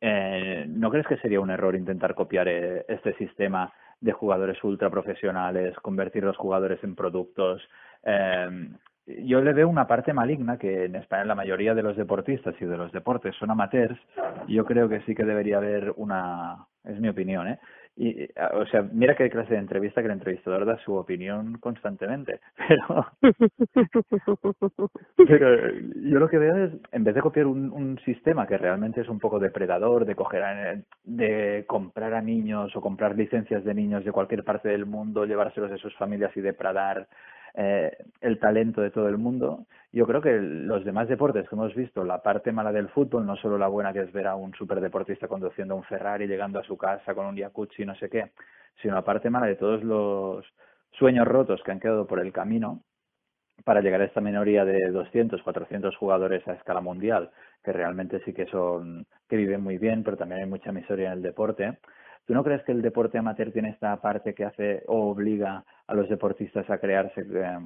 Eh, 0.00 0.64
¿No 0.68 0.90
crees 0.90 1.06
que 1.06 1.16
sería 1.18 1.40
un 1.40 1.50
error 1.50 1.74
intentar 1.74 2.14
copiar 2.14 2.48
eh, 2.48 2.84
este 2.88 3.14
sistema 3.14 3.72
de 4.00 4.12
jugadores 4.12 4.62
ultra 4.62 4.90
profesionales, 4.90 5.74
convertir 5.80 6.24
los 6.24 6.36
jugadores 6.36 6.82
en 6.84 6.94
productos? 6.94 7.62
Eh, 8.04 8.68
yo 9.06 9.40
le 9.40 9.52
veo 9.52 9.68
una 9.68 9.86
parte 9.86 10.12
maligna 10.12 10.58
que 10.58 10.86
en 10.86 10.96
España 10.96 11.24
la 11.24 11.34
mayoría 11.36 11.74
de 11.74 11.82
los 11.82 11.96
deportistas 11.96 12.54
y 12.60 12.64
de 12.64 12.76
los 12.76 12.90
deportes 12.90 13.36
son 13.36 13.50
amateurs. 13.50 13.98
Yo 14.48 14.64
creo 14.64 14.88
que 14.88 15.00
sí 15.02 15.14
que 15.14 15.24
debería 15.24 15.58
haber 15.58 15.92
una, 15.96 16.66
es 16.84 16.98
mi 16.98 17.08
opinión, 17.08 17.46
¿eh? 17.46 17.58
Y, 17.98 18.28
o 18.52 18.66
sea, 18.66 18.82
mira 18.92 19.16
qué 19.16 19.30
clase 19.30 19.54
de 19.54 19.60
entrevista 19.60 20.02
que 20.02 20.06
el 20.06 20.12
entrevistador 20.12 20.66
da 20.66 20.76
su 20.84 20.94
opinión 20.94 21.56
constantemente, 21.58 22.40
pero, 25.16 25.72
yo 26.02 26.18
lo 26.18 26.28
que 26.28 26.36
veo 26.36 26.66
es, 26.66 26.72
en 26.92 27.04
vez 27.04 27.14
de 27.14 27.22
copiar 27.22 27.46
un, 27.46 27.72
un 27.72 27.98
sistema 28.04 28.46
que 28.46 28.58
realmente 28.58 29.00
es 29.00 29.08
un 29.08 29.18
poco 29.18 29.38
depredador, 29.38 30.04
de 30.04 30.14
coger, 30.14 30.84
de 31.04 31.64
comprar 31.66 32.12
a 32.12 32.20
niños 32.20 32.76
o 32.76 32.82
comprar 32.82 33.16
licencias 33.16 33.64
de 33.64 33.72
niños 33.72 34.04
de 34.04 34.12
cualquier 34.12 34.44
parte 34.44 34.68
del 34.68 34.84
mundo, 34.84 35.24
llevárselos 35.24 35.70
de 35.70 35.78
sus 35.78 35.96
familias 35.96 36.36
y 36.36 36.42
depredar 36.42 37.08
eh, 37.56 37.96
el 38.20 38.38
talento 38.38 38.82
de 38.82 38.90
todo 38.90 39.08
el 39.08 39.16
mundo. 39.16 39.66
Yo 39.90 40.06
creo 40.06 40.20
que 40.20 40.32
los 40.38 40.84
demás 40.84 41.08
deportes 41.08 41.48
que 41.48 41.54
hemos 41.54 41.74
visto, 41.74 42.04
la 42.04 42.22
parte 42.22 42.52
mala 42.52 42.70
del 42.70 42.90
fútbol, 42.90 43.24
no 43.24 43.34
solo 43.36 43.56
la 43.56 43.68
buena 43.68 43.94
que 43.94 44.00
es 44.02 44.12
ver 44.12 44.26
a 44.26 44.36
un 44.36 44.52
superdeportista 44.54 45.26
conduciendo 45.26 45.74
un 45.74 45.84
Ferrari, 45.84 46.26
llegando 46.26 46.58
a 46.58 46.64
su 46.64 46.76
casa 46.76 47.14
con 47.14 47.24
un 47.24 47.38
jacuzzi, 47.38 47.86
no 47.86 47.94
sé 47.94 48.10
qué, 48.10 48.32
sino 48.82 48.94
la 48.94 49.04
parte 49.04 49.30
mala 49.30 49.46
de 49.46 49.56
todos 49.56 49.82
los 49.82 50.44
sueños 50.92 51.26
rotos 51.26 51.62
que 51.64 51.72
han 51.72 51.80
quedado 51.80 52.06
por 52.06 52.20
el 52.20 52.30
camino 52.30 52.82
para 53.64 53.80
llegar 53.80 54.02
a 54.02 54.04
esta 54.04 54.20
minoría 54.20 54.64
de 54.64 54.90
200, 54.90 55.42
400 55.42 55.96
jugadores 55.96 56.46
a 56.46 56.52
escala 56.52 56.82
mundial, 56.82 57.30
que 57.64 57.72
realmente 57.72 58.20
sí 58.24 58.34
que 58.34 58.46
son, 58.46 59.06
que 59.28 59.36
viven 59.36 59.62
muy 59.62 59.78
bien, 59.78 60.04
pero 60.04 60.18
también 60.18 60.42
hay 60.42 60.46
mucha 60.46 60.72
miseria 60.72 61.06
en 61.06 61.14
el 61.14 61.22
deporte. 61.22 61.78
¿Tú 62.26 62.34
no 62.34 62.42
crees 62.42 62.62
que 62.64 62.72
el 62.72 62.82
deporte 62.82 63.18
amateur 63.18 63.52
tiene 63.52 63.70
esta 63.70 63.96
parte 64.00 64.34
que 64.34 64.44
hace 64.44 64.82
o 64.88 65.10
obliga 65.10 65.64
a 65.86 65.94
los 65.94 66.08
deportistas 66.08 66.68
a 66.68 66.78
crearse, 66.78 67.20
eh, 67.20 67.58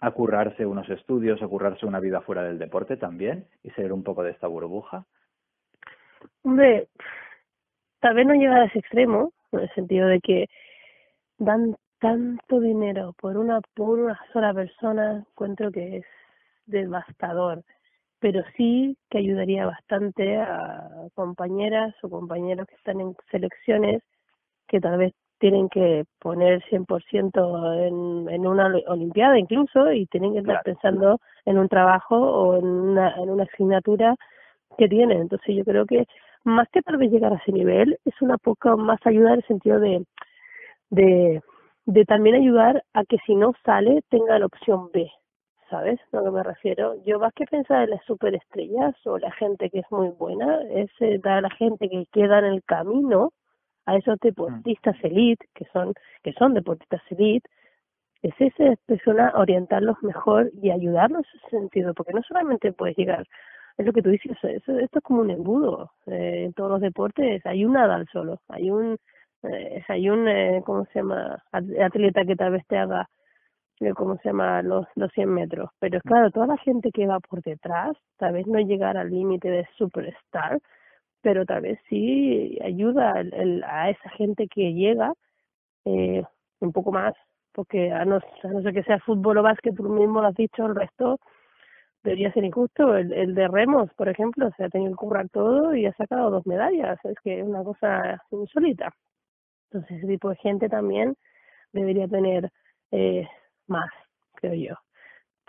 a 0.00 0.10
currarse 0.10 0.66
unos 0.66 0.88
estudios, 0.90 1.42
a 1.42 1.48
currarse 1.48 1.86
una 1.86 1.98
vida 1.98 2.20
fuera 2.20 2.42
del 2.42 2.58
deporte 2.58 2.98
también 2.98 3.46
y 3.62 3.70
ser 3.70 3.92
un 3.92 4.04
poco 4.04 4.22
de 4.22 4.32
esta 4.32 4.48
burbuja? 4.48 5.06
Hombre, 6.42 6.88
tal 8.00 8.14
vez 8.14 8.26
no 8.26 8.34
llega 8.34 8.56
a 8.56 8.64
ese 8.66 8.80
extremo, 8.80 9.32
en 9.52 9.60
el 9.60 9.74
sentido 9.74 10.08
de 10.08 10.20
que 10.20 10.46
dan 11.38 11.74
tanto 12.00 12.60
dinero 12.60 13.14
por 13.18 13.38
una 13.38 13.60
por 13.74 13.98
una 13.98 14.20
sola 14.32 14.52
persona, 14.52 15.24
encuentro 15.30 15.72
que 15.72 15.98
es 15.98 16.04
devastador 16.66 17.64
pero 18.20 18.42
sí 18.56 18.96
que 19.08 19.18
ayudaría 19.18 19.66
bastante 19.66 20.36
a 20.36 20.88
compañeras 21.14 21.94
o 22.02 22.10
compañeros 22.10 22.66
que 22.68 22.76
están 22.76 23.00
en 23.00 23.16
selecciones 23.30 24.02
que 24.68 24.80
tal 24.80 24.98
vez 24.98 25.14
tienen 25.38 25.70
que 25.70 26.04
poner 26.20 26.62
100% 26.68 27.88
en, 27.88 28.28
en 28.28 28.46
una 28.46 28.72
olimpiada 28.86 29.38
incluso 29.38 29.90
y 29.90 30.06
tienen 30.06 30.34
que 30.34 30.40
estar 30.40 30.62
pensando 30.62 31.18
en 31.46 31.58
un 31.58 31.68
trabajo 31.68 32.14
o 32.16 32.58
en 32.58 32.66
una, 32.66 33.14
en 33.16 33.30
una 33.30 33.44
asignatura 33.44 34.14
que 34.76 34.86
tienen. 34.86 35.22
Entonces 35.22 35.56
yo 35.56 35.64
creo 35.64 35.86
que 35.86 36.06
más 36.44 36.68
que 36.68 36.82
tal 36.82 36.98
vez 36.98 37.10
llegar 37.10 37.32
a 37.32 37.36
ese 37.36 37.52
nivel, 37.52 37.98
es 38.04 38.14
una 38.20 38.36
poca 38.36 38.76
más 38.76 39.00
ayuda 39.04 39.30
en 39.30 39.36
el 39.36 39.46
sentido 39.46 39.80
de, 39.80 40.04
de, 40.90 41.42
de 41.86 42.04
también 42.04 42.36
ayudar 42.36 42.84
a 42.92 43.04
que 43.04 43.16
si 43.26 43.34
no 43.34 43.52
sale 43.64 44.02
tenga 44.10 44.38
la 44.38 44.46
opción 44.46 44.90
B, 44.92 45.10
¿sabes 45.70 46.00
a 46.12 46.16
lo 46.16 46.24
que 46.24 46.30
me 46.32 46.42
refiero? 46.42 46.94
Yo 47.04 47.18
más 47.18 47.32
que 47.34 47.46
pensar 47.46 47.84
en 47.84 47.90
las 47.90 48.04
superestrellas 48.04 48.94
o 49.06 49.18
la 49.18 49.30
gente 49.32 49.70
que 49.70 49.78
es 49.78 49.90
muy 49.90 50.08
buena, 50.08 50.60
es 50.70 50.90
eh, 51.00 51.18
dar 51.22 51.38
a 51.38 51.40
la 51.42 51.50
gente 51.50 51.88
que 51.88 52.06
queda 52.12 52.40
en 52.40 52.46
el 52.46 52.64
camino, 52.64 53.32
a 53.86 53.96
esos 53.96 54.18
deportistas 54.20 54.96
mm. 55.02 55.06
elite, 55.06 55.46
que 55.54 55.64
son, 55.72 55.94
que 56.22 56.32
son 56.34 56.54
deportistas 56.54 57.00
elite, 57.10 57.48
es 58.22 58.34
esa 58.38 58.74
persona 58.86 59.32
orientarlos 59.34 59.96
mejor 60.02 60.50
y 60.60 60.70
ayudarlos 60.70 61.22
en 61.32 61.40
ese 61.40 61.50
sentido, 61.50 61.94
porque 61.94 62.12
no 62.12 62.22
solamente 62.22 62.72
puedes 62.72 62.96
llegar, 62.96 63.26
es 63.78 63.86
lo 63.86 63.92
que 63.92 64.02
tú 64.02 64.10
dices, 64.10 64.32
eso, 64.42 64.78
esto 64.78 64.98
es 64.98 65.04
como 65.04 65.22
un 65.22 65.30
embudo, 65.30 65.92
eh, 66.06 66.44
en 66.46 66.52
todos 66.52 66.70
los 66.70 66.80
deportes 66.80 67.44
hay 67.46 67.64
un 67.64 67.72
nadal 67.72 68.06
solo, 68.12 68.40
hay 68.48 68.70
un, 68.70 68.98
eh, 69.44 69.82
hay 69.88 70.10
un, 70.10 70.28
eh, 70.28 70.62
¿cómo 70.66 70.84
se 70.86 70.98
llama?, 70.98 71.42
atleta 71.52 72.24
que 72.26 72.36
tal 72.36 72.52
vez 72.52 72.66
te 72.66 72.76
haga 72.76 73.08
cómo 73.96 74.16
se 74.18 74.28
llama 74.28 74.62
los 74.62 74.86
los 74.94 75.10
100 75.12 75.28
metros. 75.28 75.70
Pero 75.78 75.98
es 75.98 76.02
claro 76.02 76.30
toda 76.30 76.46
la 76.46 76.58
gente 76.58 76.90
que 76.92 77.06
va 77.06 77.20
por 77.20 77.42
detrás 77.42 77.96
tal 78.18 78.34
vez 78.34 78.46
no 78.46 78.58
llegar 78.60 78.96
al 78.96 79.10
límite 79.10 79.50
de 79.50 79.66
superstar 79.76 80.60
pero 81.22 81.44
tal 81.44 81.62
vez 81.62 81.78
sí 81.88 82.58
ayuda 82.62 83.20
el, 83.20 83.62
a 83.64 83.90
esa 83.90 84.08
gente 84.10 84.48
que 84.48 84.72
llega 84.72 85.12
eh, 85.84 86.22
un 86.60 86.72
poco 86.72 86.92
más 86.92 87.14
porque 87.52 87.92
a 87.92 88.04
no, 88.04 88.16
a 88.16 88.48
no 88.48 88.62
ser 88.62 88.72
que 88.74 88.82
sea 88.84 89.00
fútbol 89.00 89.38
o 89.38 89.42
básquet 89.42 89.74
tú 89.76 89.84
mismo 89.84 90.20
lo 90.20 90.28
has 90.28 90.34
dicho 90.34 90.66
el 90.66 90.74
resto 90.74 91.18
debería 92.02 92.32
ser 92.32 92.44
injusto. 92.44 92.96
El, 92.96 93.12
el 93.12 93.34
de 93.34 93.48
remos 93.48 93.92
por 93.94 94.08
ejemplo 94.08 94.50
se 94.56 94.64
ha 94.64 94.68
tenido 94.68 94.92
que 94.92 94.96
currar 94.96 95.28
todo 95.30 95.74
y 95.74 95.86
ha 95.86 95.92
sacado 95.94 96.30
dos 96.30 96.46
medallas 96.46 96.98
es 97.04 97.16
que 97.22 97.40
es 97.40 97.46
una 97.46 97.64
cosa 97.64 98.22
insólita 98.30 98.92
entonces 99.70 99.98
ese 99.98 100.06
tipo 100.06 100.30
de 100.30 100.36
gente 100.36 100.68
también 100.68 101.16
debería 101.72 102.08
tener 102.08 102.50
eh, 102.92 103.28
más, 103.70 103.90
creo 104.34 104.54
yo. 104.54 104.74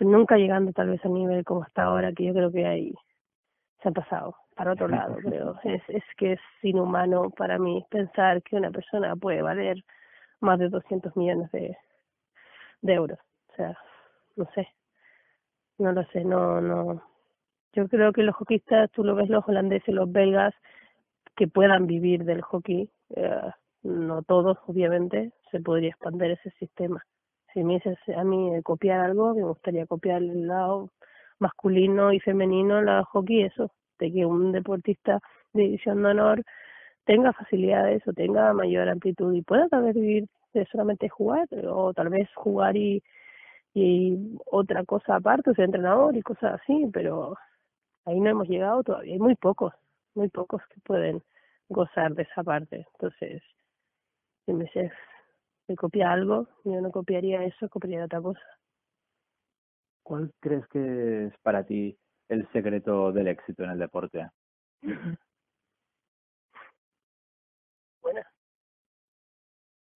nunca 0.00 0.36
llegando 0.36 0.72
tal 0.72 0.90
vez 0.90 1.04
a 1.04 1.08
nivel 1.08 1.44
como 1.44 1.62
hasta 1.62 1.84
ahora, 1.84 2.12
que 2.12 2.24
yo 2.24 2.32
creo 2.32 2.50
que 2.50 2.66
ahí 2.66 2.94
se 3.82 3.88
ha 3.88 3.92
pasado 3.92 4.36
para 4.56 4.72
otro 4.72 4.88
lado, 4.88 5.16
creo. 5.16 5.58
Es, 5.64 5.82
es 5.88 6.04
que 6.16 6.34
es 6.34 6.40
inhumano 6.62 7.30
para 7.30 7.58
mí 7.58 7.84
pensar 7.90 8.42
que 8.42 8.56
una 8.56 8.70
persona 8.70 9.16
puede 9.16 9.42
valer 9.42 9.84
más 10.40 10.58
de 10.58 10.68
200 10.68 11.16
millones 11.16 11.50
de, 11.52 11.76
de 12.82 12.92
euros. 12.94 13.18
O 13.52 13.56
sea, 13.56 13.76
no 14.36 14.48
sé, 14.54 14.68
no 15.78 15.92
lo 15.92 16.04
sé, 16.06 16.24
no, 16.24 16.60
no. 16.60 17.02
Yo 17.72 17.88
creo 17.88 18.12
que 18.12 18.22
los 18.22 18.36
hockeyistas, 18.36 18.90
tú 18.90 19.04
lo 19.04 19.14
ves 19.14 19.28
los 19.30 19.46
holandeses, 19.48 19.94
los 19.94 20.10
belgas, 20.10 20.54
que 21.36 21.48
puedan 21.48 21.86
vivir 21.86 22.24
del 22.24 22.42
hockey, 22.42 22.90
eh, 23.16 23.50
no 23.82 24.22
todos, 24.22 24.58
obviamente, 24.66 25.32
se 25.50 25.60
podría 25.60 25.90
expandir 25.90 26.32
ese 26.32 26.50
sistema 26.58 27.02
si 27.52 27.62
me 27.64 27.74
dices 27.74 27.98
a 28.16 28.24
mí 28.24 28.50
copiar 28.62 29.00
algo, 29.00 29.34
me 29.34 29.42
gustaría 29.42 29.86
copiar 29.86 30.22
el 30.22 30.46
lado 30.46 30.90
masculino 31.38 32.12
y 32.12 32.20
femenino, 32.20 32.82
la 32.82 33.04
hockey, 33.04 33.42
eso, 33.42 33.70
de 33.98 34.12
que 34.12 34.24
un 34.26 34.52
deportista 34.52 35.20
de 35.52 35.62
división 35.64 36.02
de 36.02 36.10
honor 36.10 36.42
tenga 37.04 37.32
facilidades 37.32 38.06
o 38.06 38.12
tenga 38.12 38.52
mayor 38.52 38.88
amplitud 38.88 39.34
y 39.34 39.42
pueda 39.42 39.68
tal 39.68 39.84
vez 39.84 39.94
vivir 39.94 40.26
de 40.54 40.66
solamente 40.66 41.08
jugar 41.08 41.48
o 41.66 41.92
tal 41.92 42.08
vez 42.10 42.28
jugar 42.34 42.76
y, 42.76 43.02
y 43.74 44.38
otra 44.50 44.84
cosa 44.84 45.16
aparte, 45.16 45.50
o 45.50 45.54
sea, 45.54 45.64
entrenador 45.64 46.16
y 46.16 46.22
cosas 46.22 46.60
así, 46.60 46.88
pero 46.92 47.36
ahí 48.04 48.20
no 48.20 48.30
hemos 48.30 48.48
llegado 48.48 48.82
todavía, 48.82 49.14
hay 49.14 49.18
muy 49.18 49.34
pocos, 49.34 49.72
muy 50.14 50.28
pocos 50.28 50.62
que 50.68 50.80
pueden 50.80 51.22
gozar 51.68 52.14
de 52.14 52.22
esa 52.24 52.42
parte. 52.42 52.86
Entonces, 52.94 53.42
si 54.46 54.52
me 54.52 54.64
dices 54.64 54.92
me 55.68 55.76
copia 55.76 56.12
algo, 56.12 56.48
yo 56.64 56.80
no 56.80 56.90
copiaría 56.90 57.44
eso, 57.44 57.68
copiaría 57.68 58.04
otra 58.04 58.20
cosa. 58.20 58.40
¿Cuál 60.02 60.32
crees 60.40 60.66
que 60.68 61.26
es 61.26 61.38
para 61.42 61.64
ti 61.64 61.96
el 62.28 62.46
secreto 62.52 63.12
del 63.12 63.28
éxito 63.28 63.64
en 63.64 63.70
el 63.70 63.78
deporte? 63.78 64.28
Bueno, 68.02 68.20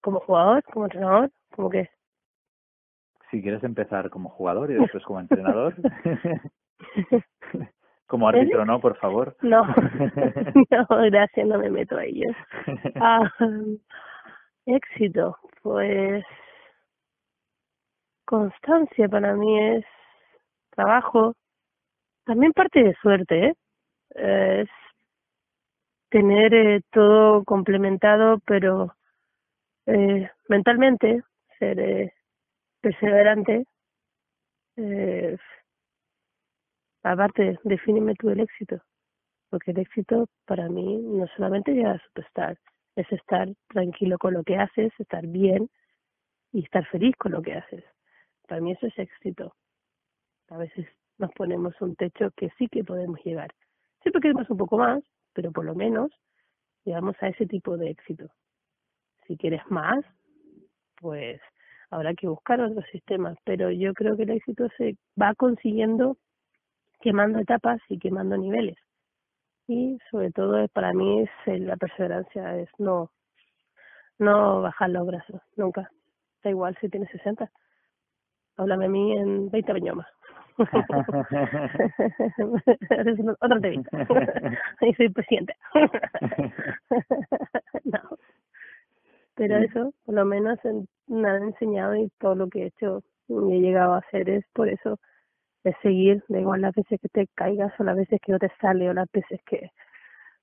como 0.00 0.20
jugador, 0.20 0.62
como 0.64 0.84
entrenador, 0.84 1.30
como 1.54 1.70
que. 1.70 1.90
Si 3.30 3.42
quieres 3.42 3.64
empezar 3.64 4.08
como 4.10 4.28
jugador 4.30 4.70
y 4.70 4.74
después 4.74 5.02
como 5.04 5.18
entrenador. 5.18 5.74
como 8.06 8.28
árbitro, 8.28 8.64
no, 8.64 8.80
por 8.80 8.96
favor. 8.98 9.36
No, 9.42 9.64
no, 10.70 10.86
gracias, 11.10 11.46
no 11.46 11.58
me 11.58 11.70
meto 11.70 11.96
a 11.96 12.04
ellos. 12.04 12.36
Ah, 13.00 13.28
éxito, 14.66 15.38
pues 15.62 16.24
constancia 18.24 19.08
para 19.08 19.34
mí 19.34 19.58
es 19.76 19.84
trabajo, 20.70 21.34
también 22.24 22.52
parte 22.52 22.82
de 22.82 22.94
suerte, 23.00 23.46
¿eh? 23.48 23.54
es 24.64 24.68
tener 26.10 26.54
eh, 26.54 26.82
todo 26.92 27.44
complementado, 27.44 28.38
pero 28.46 28.94
eh, 29.86 30.28
mentalmente 30.48 31.22
ser 31.58 31.78
eh, 31.80 32.12
perseverante. 32.80 33.64
Eh, 34.76 35.36
aparte, 37.02 37.58
defíneme 37.64 38.14
tú 38.14 38.30
el 38.30 38.40
éxito, 38.40 38.80
porque 39.50 39.70
el 39.70 39.78
éxito 39.78 40.26
para 40.46 40.68
mí 40.68 40.98
no 41.02 41.26
solamente 41.36 41.72
llega 41.72 41.92
a 41.92 42.02
superstar, 42.06 42.58
es 42.96 43.10
estar 43.12 43.48
tranquilo 43.68 44.18
con 44.18 44.34
lo 44.34 44.42
que 44.42 44.56
haces, 44.56 44.92
estar 44.98 45.26
bien 45.26 45.68
y 46.52 46.64
estar 46.64 46.84
feliz 46.86 47.14
con 47.16 47.32
lo 47.32 47.42
que 47.42 47.54
haces. 47.54 47.84
Para 48.48 48.60
mí 48.60 48.72
eso 48.72 48.86
es 48.86 48.98
éxito. 48.98 49.54
A 50.48 50.56
veces 50.56 50.86
nos 51.18 51.30
ponemos 51.32 51.74
un 51.80 51.94
techo 51.94 52.30
que 52.36 52.50
sí 52.58 52.68
que 52.68 52.84
podemos 52.84 53.22
llegar. 53.24 53.52
Siempre 54.02 54.20
queremos 54.22 54.48
un 54.48 54.56
poco 54.56 54.78
más, 54.78 55.02
pero 55.34 55.52
por 55.52 55.64
lo 55.64 55.74
menos 55.74 56.10
llegamos 56.84 57.16
a 57.20 57.28
ese 57.28 57.46
tipo 57.46 57.76
de 57.76 57.90
éxito. 57.90 58.28
Si 59.26 59.36
quieres 59.36 59.62
más, 59.68 60.04
pues 61.00 61.40
habrá 61.90 62.14
que 62.14 62.28
buscar 62.28 62.60
otros 62.60 62.84
sistemas, 62.90 63.36
pero 63.44 63.70
yo 63.70 63.92
creo 63.92 64.16
que 64.16 64.22
el 64.22 64.30
éxito 64.30 64.68
se 64.78 64.96
va 65.20 65.34
consiguiendo 65.34 66.16
quemando 67.00 67.40
etapas 67.40 67.80
y 67.88 67.98
quemando 67.98 68.36
niveles 68.36 68.76
y 69.68 69.98
sobre 70.10 70.30
todo 70.30 70.66
para 70.68 70.92
mí 70.92 71.22
es 71.22 71.30
eh, 71.46 71.58
la 71.58 71.76
perseverancia, 71.76 72.56
es 72.58 72.68
no 72.78 73.10
no 74.18 74.62
bajar 74.62 74.90
los 74.90 75.06
brazos, 75.06 75.40
nunca. 75.56 75.90
Da 76.42 76.50
igual 76.50 76.76
si 76.80 76.88
tienes 76.88 77.10
60. 77.10 77.50
Háblame 78.56 78.86
a 78.86 78.88
mí 78.88 79.16
en 79.16 79.50
20 79.50 79.72
años 79.72 79.96
más. 79.96 80.06
otra 83.40 83.56
entrevista. 83.56 84.06
y 84.80 84.94
soy 84.94 85.10
presidente. 85.10 85.54
no. 87.84 88.00
Pero 89.34 89.58
eso, 89.58 89.92
por 90.06 90.14
lo 90.14 90.24
menos, 90.24 90.58
me 91.08 91.28
han 91.28 91.42
enseñado 91.42 91.94
y 91.94 92.08
todo 92.18 92.34
lo 92.34 92.48
que 92.48 92.62
he 92.62 92.66
hecho 92.68 93.02
he 93.28 93.60
llegado 93.60 93.94
a 93.94 93.98
hacer 93.98 94.30
es 94.30 94.46
por 94.54 94.68
eso, 94.68 94.98
es 95.70 95.76
seguir, 95.82 96.22
da 96.28 96.38
igual 96.38 96.60
las 96.60 96.74
veces 96.74 97.00
que 97.00 97.08
te 97.08 97.26
caigas 97.34 97.72
o 97.80 97.84
las 97.84 97.96
veces 97.96 98.20
que 98.22 98.32
no 98.32 98.38
te 98.38 98.50
sale 98.60 98.88
o 98.88 98.94
las 98.94 99.10
veces 99.12 99.40
que 99.46 99.70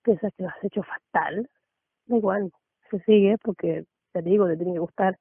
piensas 0.03 0.33
que 0.35 0.43
lo 0.43 0.49
has 0.49 0.63
hecho 0.63 0.83
fatal, 0.83 1.49
da 2.07 2.17
igual, 2.17 2.51
se 2.91 2.99
sigue 3.01 3.37
porque, 3.43 3.85
te 4.11 4.21
digo, 4.21 4.47
te 4.47 4.57
tiene 4.57 4.73
que 4.73 4.79
gustar. 4.79 5.17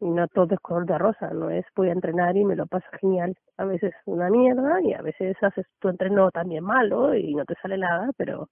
Y 0.00 0.10
no 0.10 0.26
todo 0.28 0.54
es 0.54 0.60
color 0.60 0.86
de 0.86 0.98
rosa, 0.98 1.30
no 1.30 1.50
es 1.50 1.64
voy 1.76 1.90
a 1.90 1.92
entrenar 1.92 2.36
y 2.36 2.44
me 2.44 2.56
lo 2.56 2.66
paso 2.66 2.86
genial, 3.00 3.36
a 3.56 3.64
veces 3.64 3.94
una 4.06 4.30
mierda 4.30 4.80
y 4.82 4.94
a 4.94 5.02
veces 5.02 5.36
haces 5.42 5.66
tu 5.78 5.88
entreno 5.88 6.30
también 6.32 6.64
malo 6.64 7.14
y 7.14 7.34
no 7.36 7.44
te 7.44 7.54
sale 7.62 7.78
nada, 7.78 8.10
pero 8.16 8.48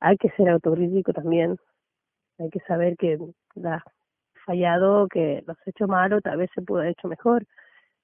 hay 0.00 0.16
que 0.16 0.30
ser 0.30 0.48
autocrítico 0.48 1.12
también, 1.12 1.58
hay 2.38 2.48
que 2.50 2.60
saber 2.60 2.96
que 2.96 3.18
has 3.64 3.82
fallado, 4.46 5.08
que 5.08 5.42
lo 5.46 5.52
has 5.52 5.68
hecho 5.68 5.86
malo, 5.86 6.22
tal 6.22 6.38
vez 6.38 6.50
se 6.54 6.62
pudo 6.62 6.78
haber 6.78 6.92
hecho 6.92 7.08
mejor 7.08 7.46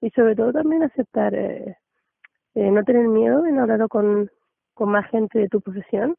y 0.01 0.11
sobre 0.11 0.37
todo 0.37 0.53
también 0.53 0.83
aceptar, 0.83 1.35
eh, 1.35 1.77
eh, 2.55 2.71
no 2.71 2.85
tener 2.85 3.09
miedo 3.09 3.47
en 3.47 3.59
hablarlo 3.59 3.89
con, 3.89 4.31
con 4.75 4.91
más 4.91 5.09
gente 5.11 5.39
de 5.39 5.49
tu 5.49 5.61
profesión, 5.61 6.17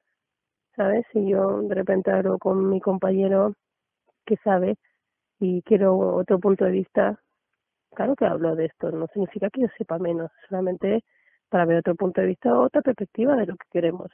¿sabes? 0.75 1.05
Si 1.13 1.29
yo 1.29 1.61
de 1.63 1.75
repente 1.75 2.11
hablo 2.11 2.37
con 2.39 2.69
mi 2.69 2.81
compañero 2.81 3.53
que 4.25 4.37
sabe, 4.43 4.77
y 5.39 5.61
quiero 5.63 5.97
otro 6.15 6.39
punto 6.39 6.65
de 6.65 6.71
vista. 6.71 7.19
Claro 7.95 8.15
que 8.15 8.25
hablo 8.25 8.55
de 8.55 8.65
esto, 8.65 8.91
no 8.91 9.07
significa 9.07 9.49
que 9.49 9.61
yo 9.61 9.67
sepa 9.77 9.97
menos, 9.99 10.31
solamente 10.49 11.03
para 11.49 11.65
ver 11.65 11.77
otro 11.79 11.95
punto 11.95 12.21
de 12.21 12.27
vista, 12.27 12.57
otra 12.59 12.81
perspectiva 12.81 13.35
de 13.35 13.47
lo 13.47 13.55
que 13.55 13.67
queremos 13.71 14.09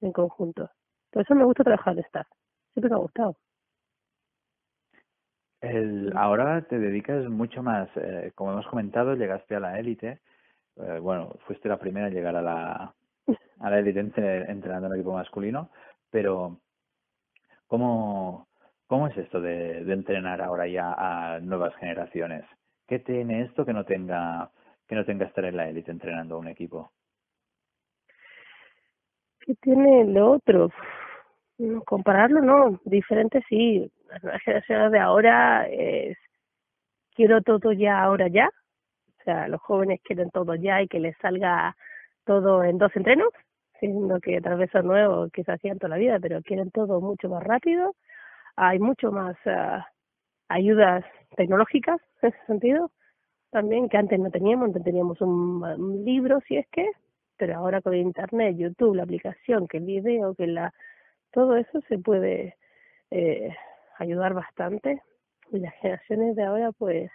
en 0.00 0.12
conjunto. 0.12 0.70
Por 1.10 1.22
eso 1.22 1.34
me 1.34 1.44
gusta 1.44 1.64
trabajar 1.64 1.94
de 1.94 2.02
staff, 2.02 2.26
siempre 2.72 2.90
me 2.90 2.96
ha 2.96 3.00
gustado. 3.00 3.36
El, 5.64 6.12
ahora 6.16 6.62
te 6.62 6.78
dedicas 6.78 7.28
mucho 7.28 7.62
más, 7.62 7.88
eh, 7.96 8.32
como 8.34 8.52
hemos 8.52 8.66
comentado, 8.66 9.14
llegaste 9.14 9.56
a 9.56 9.60
la 9.60 9.78
élite, 9.78 10.20
eh, 10.76 10.98
bueno, 11.00 11.36
fuiste 11.46 11.68
la 11.68 11.78
primera 11.78 12.06
a 12.06 12.10
llegar 12.10 12.36
a 12.36 12.42
la, 12.42 12.94
a 13.60 13.70
la 13.70 13.78
élite 13.78 14.00
entrenando 14.00 14.86
en 14.86 14.92
el 14.92 15.00
equipo 15.00 15.14
masculino, 15.14 15.70
pero 16.10 16.60
¿cómo, 17.66 18.46
¿Cómo 18.86 19.08
es 19.08 19.16
esto 19.16 19.40
de, 19.40 19.78
entrenar 19.92 20.42
ahora 20.42 20.66
ya 20.66 20.94
a 20.96 21.40
nuevas 21.40 21.74
generaciones? 21.76 22.44
¿Qué 22.86 22.98
tiene 22.98 23.42
esto 23.42 23.64
que 23.64 23.72
no 23.72 23.84
tenga 23.84 24.50
que 24.86 24.94
no 24.94 25.04
tenga 25.06 25.24
estar 25.24 25.46
en 25.46 25.56
la 25.56 25.68
élite 25.68 25.90
entrenando 25.90 26.34
a 26.34 26.38
un 26.38 26.48
equipo? 26.48 26.92
¿Qué 29.40 29.54
tiene 29.56 30.04
lo 30.04 30.32
otro? 30.32 30.70
Compararlo 31.86 32.42
no, 32.42 32.80
diferente 32.84 33.42
sí. 33.48 33.90
Las 34.08 34.22
nuevas 34.22 34.42
generaciones 34.42 34.92
de 34.92 34.98
ahora 34.98 35.66
es 35.68 36.16
quiero 37.14 37.42
todo 37.42 37.72
ya, 37.72 38.02
ahora 38.02 38.28
ya. 38.28 38.48
O 39.20 39.24
sea, 39.24 39.48
los 39.48 39.60
jóvenes 39.60 40.00
quieren 40.04 40.30
todo 40.30 40.54
ya 40.54 40.82
y 40.82 40.88
que 40.88 41.00
les 41.00 41.16
salga 41.18 41.76
todo 42.24 42.64
en 42.64 42.78
dos 42.78 42.94
entrenos, 42.96 43.30
siendo 43.80 44.20
que 44.20 44.40
tal 44.40 44.58
vez 44.58 44.70
son 44.70 44.86
nuevos 44.86 45.30
que 45.32 45.44
se 45.44 45.52
hacían 45.52 45.78
toda 45.78 45.90
la 45.90 45.96
vida, 45.96 46.18
pero 46.20 46.42
quieren 46.42 46.70
todo 46.70 47.00
mucho 47.00 47.28
más 47.28 47.42
rápido 47.42 47.94
hay 48.56 48.78
mucho 48.78 49.10
más 49.10 49.36
uh, 49.46 49.82
ayudas 50.48 51.04
tecnológicas 51.36 52.00
en 52.22 52.28
ese 52.28 52.46
sentido 52.46 52.90
también 53.50 53.88
que 53.88 53.96
antes 53.96 54.18
no 54.18 54.30
teníamos, 54.30 54.66
antes 54.66 54.82
teníamos 54.82 55.20
un, 55.20 56.04
libro 56.04 56.40
si 56.48 56.56
es 56.56 56.66
que, 56.72 56.90
pero 57.36 57.56
ahora 57.56 57.80
con 57.80 57.94
internet, 57.94 58.56
YouTube, 58.58 58.96
la 58.96 59.04
aplicación, 59.04 59.68
que 59.68 59.76
el 59.76 59.84
video, 59.84 60.34
que 60.34 60.48
la 60.48 60.74
todo 61.30 61.54
eso 61.54 61.80
se 61.88 61.98
puede 61.98 62.56
eh, 63.12 63.54
ayudar 63.98 64.34
bastante 64.34 65.02
y 65.52 65.58
las 65.58 65.74
generaciones 65.74 66.36
de 66.36 66.44
ahora 66.44 66.72
pues 66.72 67.10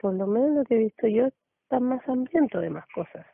por 0.00 0.14
lo 0.14 0.26
menos 0.26 0.50
lo 0.56 0.64
que 0.64 0.76
he 0.76 0.78
visto 0.78 1.06
yo 1.06 1.26
están 1.62 1.84
más 1.84 2.06
hambrientos 2.08 2.62
de 2.62 2.70
más 2.70 2.86
cosas 2.94 3.26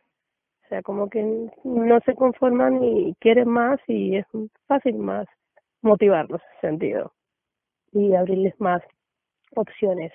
o 0.64 0.68
sea 0.68 0.82
como 0.82 1.10
que 1.10 1.50
no 1.64 2.00
se 2.00 2.14
conforman 2.14 2.82
y 2.82 3.14
quieren 3.20 3.48
más 3.48 3.80
y 3.86 4.16
es 4.16 4.26
fácil 4.66 4.96
más 4.96 5.26
motivarlos 5.82 6.40
en 6.40 6.48
ese 6.50 6.60
sentido 6.60 7.12
y 7.92 8.14
abrirles 8.14 8.58
más 8.60 8.82
opciones. 9.54 10.12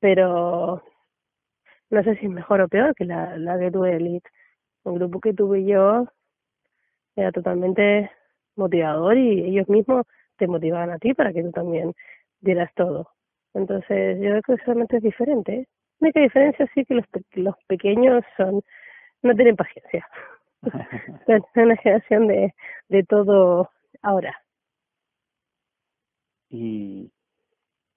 Pero 0.00 0.82
no 1.90 2.02
sé 2.02 2.16
si 2.16 2.26
es 2.26 2.32
mejor 2.32 2.60
o 2.60 2.68
peor 2.68 2.94
que 2.94 3.04
la, 3.04 3.36
la 3.38 3.56
de 3.56 3.70
tu 3.70 3.84
Elite. 3.84 4.28
Un 4.84 4.96
grupo 4.96 5.20
que 5.20 5.32
tuve 5.32 5.64
yo 5.64 6.06
era 7.16 7.32
totalmente 7.32 8.10
motivador 8.56 9.16
y 9.16 9.44
ellos 9.44 9.68
mismos 9.68 10.06
te 10.38 10.46
motivaban 10.46 10.90
a 10.90 10.98
ti 10.98 11.14
para 11.14 11.32
que 11.32 11.42
tú 11.42 11.50
también 11.52 11.92
dieras 12.40 12.70
todo. 12.74 13.10
Entonces, 13.54 14.18
yo 14.20 14.40
creo 14.40 14.42
que 14.42 14.64
solamente 14.64 14.98
es 14.98 15.02
diferente. 15.02 15.54
¿eh? 15.54 15.68
La 15.98 16.06
única 16.06 16.20
diferencia 16.20 16.68
sí 16.74 16.84
que 16.84 16.94
los, 16.94 17.06
los 17.32 17.54
pequeños 17.66 18.22
son 18.36 18.62
no 19.22 19.34
tienen 19.34 19.56
paciencia. 19.56 20.06
es 21.26 21.42
una 21.54 21.76
generación 21.76 22.28
de, 22.28 22.54
de 22.88 23.02
todo 23.04 23.70
ahora. 24.02 24.36
Y, 26.48 27.10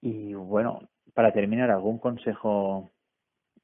y 0.00 0.34
bueno, 0.34 0.80
para 1.14 1.32
terminar, 1.32 1.70
¿algún 1.70 1.98
consejo 1.98 2.90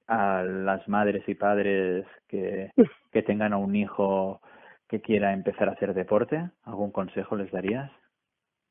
a 0.06 0.42
las 0.42 0.86
madres 0.88 1.28
y 1.28 1.34
padres 1.34 2.06
que, 2.28 2.70
que 3.10 3.22
tengan 3.22 3.52
a 3.52 3.58
un 3.58 3.74
hijo 3.74 4.40
que 4.88 5.00
quiera 5.00 5.32
empezar 5.32 5.68
a 5.68 5.72
hacer 5.72 5.94
deporte? 5.94 6.50
¿Algún 6.62 6.92
consejo 6.92 7.36
les 7.36 7.50
darías? 7.50 7.90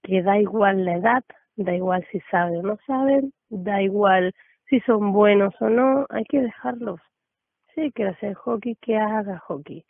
Que 0.05 0.21
da 0.21 0.37
igual 0.39 0.85
la 0.85 0.95
edad, 0.97 1.23
da 1.55 1.73
igual 1.73 2.05
si 2.11 2.19
saben 2.31 2.59
o 2.59 2.61
no 2.61 2.77
saben, 2.85 3.33
da 3.49 3.81
igual 3.81 4.33
si 4.69 4.79
son 4.81 5.11
buenos 5.11 5.53
o 5.59 5.69
no, 5.69 6.05
hay 6.09 6.23
que 6.25 6.41
dejarlos. 6.41 6.99
Si 7.73 7.91
que 7.91 8.05
hacer 8.05 8.35
hockey, 8.35 8.75
que 8.75 8.97
haga 8.97 9.39
hockey. 9.39 9.83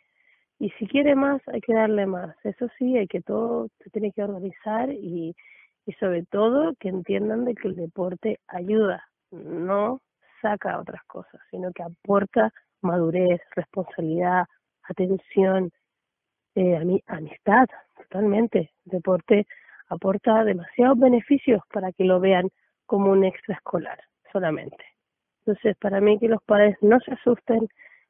Y 0.58 0.70
si 0.70 0.86
quiere 0.86 1.14
más, 1.14 1.42
hay 1.48 1.60
que 1.60 1.74
darle 1.74 2.06
más. 2.06 2.34
Eso 2.44 2.68
sí, 2.78 2.96
hay 2.96 3.06
que 3.06 3.20
todo, 3.20 3.68
se 3.82 3.90
tiene 3.90 4.10
que 4.12 4.22
organizar 4.22 4.90
y, 4.90 5.36
y 5.84 5.92
sobre 5.94 6.24
todo 6.24 6.72
que 6.80 6.88
entiendan 6.88 7.44
de 7.44 7.54
que 7.54 7.68
el 7.68 7.76
deporte 7.76 8.40
ayuda, 8.48 9.04
no 9.30 10.00
saca 10.40 10.80
otras 10.80 11.02
cosas, 11.04 11.40
sino 11.50 11.72
que 11.72 11.82
aporta 11.82 12.52
madurez, 12.80 13.40
responsabilidad, 13.54 14.46
atención, 14.84 15.70
eh, 16.54 17.02
amistad, 17.06 17.66
totalmente. 17.96 18.72
Deporte 18.84 19.46
aporta 19.88 20.44
demasiados 20.44 20.98
beneficios 20.98 21.62
para 21.72 21.92
que 21.92 22.04
lo 22.04 22.20
vean 22.20 22.48
como 22.86 23.10
un 23.12 23.24
extraescolar 23.24 23.98
solamente. 24.32 24.84
Entonces, 25.44 25.76
para 25.78 26.00
mí 26.00 26.18
que 26.18 26.28
los 26.28 26.42
padres 26.42 26.76
no 26.80 26.98
se 27.00 27.12
asusten, 27.12 27.68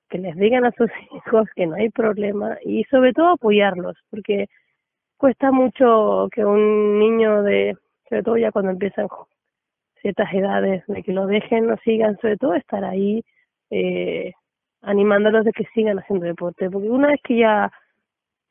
que 0.09 0.19
les 0.19 0.37
digan 0.37 0.65
a 0.65 0.73
sus 0.73 0.91
hijos 1.15 1.49
que 1.55 1.67
no 1.67 1.77
hay 1.77 1.91
problema 1.91 2.57
y 2.63 2.85
sobre 2.85 3.13
todo 3.13 3.31
apoyarlos, 3.31 3.97
porque 4.11 4.47
cuesta 5.17 5.53
mucho 5.53 6.29
que 6.33 6.45
un 6.45 6.99
niño 6.99 7.43
de, 7.43 7.77
sobre 8.09 8.23
todo 8.23 8.37
ya 8.37 8.53
cuando 8.53 8.71
empiezan 8.71 9.09
ciertas 10.01 10.33
edades, 10.33 10.85
de 10.87 11.03
que 11.03 11.13
lo 11.13 11.27
dejen, 11.27 11.67
lo 11.67 11.77
sigan, 11.79 12.17
sobre 12.19 12.37
todo 12.37 12.55
estar 12.55 12.85
ahí 12.85 13.23
eh, 13.71 14.33
animándolos 14.83 15.45
de 15.45 15.53
que 15.53 15.65
sigan 15.75 15.99
haciendo 15.99 16.27
deporte, 16.27 16.71
porque 16.71 16.89
una 16.89 17.09
vez 17.09 17.21
que 17.25 17.39
ya 17.39 17.71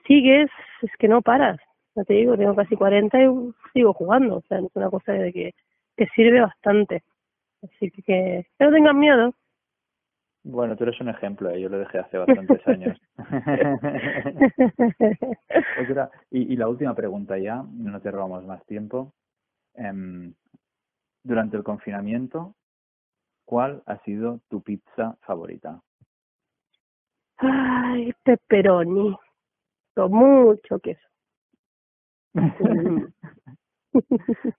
sigues, 0.06 0.50
es 0.82 0.92
que 1.00 1.08
no 1.08 1.22
paras, 1.22 1.60
ya 1.96 2.04
te 2.04 2.14
digo, 2.14 2.38
tengo 2.38 2.56
casi 2.56 2.76
40 2.76 3.18
y 3.22 3.28
sigo 3.74 3.94
jugando, 3.94 4.38
o 4.38 4.42
sea, 4.48 4.60
es 4.60 4.66
una 4.74 4.90
cosa 4.90 5.14
de 5.14 5.32
que 5.32 5.54
te 5.96 6.08
sirve 6.16 6.42
bastante, 6.42 7.04
así 7.64 7.92
que 7.92 8.02
que 8.04 8.48
no 8.60 8.72
tengan 8.72 9.00
miedo, 9.00 9.34
bueno, 10.48 10.78
tú 10.78 10.84
eres 10.84 11.02
un 11.02 11.10
ejemplo, 11.10 11.50
¿eh? 11.50 11.60
yo 11.60 11.70
lo 11.70 11.80
dejé 11.80 11.98
hace 11.98 12.20
bastantes 12.20 12.62
años. 12.68 13.02
y, 16.30 16.54
y, 16.54 16.56
la 16.56 16.68
última 16.68 16.94
pregunta 16.94 17.36
ya, 17.40 17.66
no 17.74 18.00
te 18.00 18.12
robamos 18.12 18.46
más 18.46 18.64
tiempo. 18.68 19.12
Eh, 19.74 20.32
durante 21.24 21.58
el 21.58 21.64
confinamiento, 21.64 22.54
¿cuál 23.44 23.82
ha 23.88 23.98
sido 24.04 24.42
tu 24.48 24.62
pizza 24.62 25.18
favorita? 25.22 25.82
Ay, 27.38 28.14
pepperoni, 28.24 29.18
con 29.96 30.12
mucho 30.12 30.78
queso. 30.78 31.08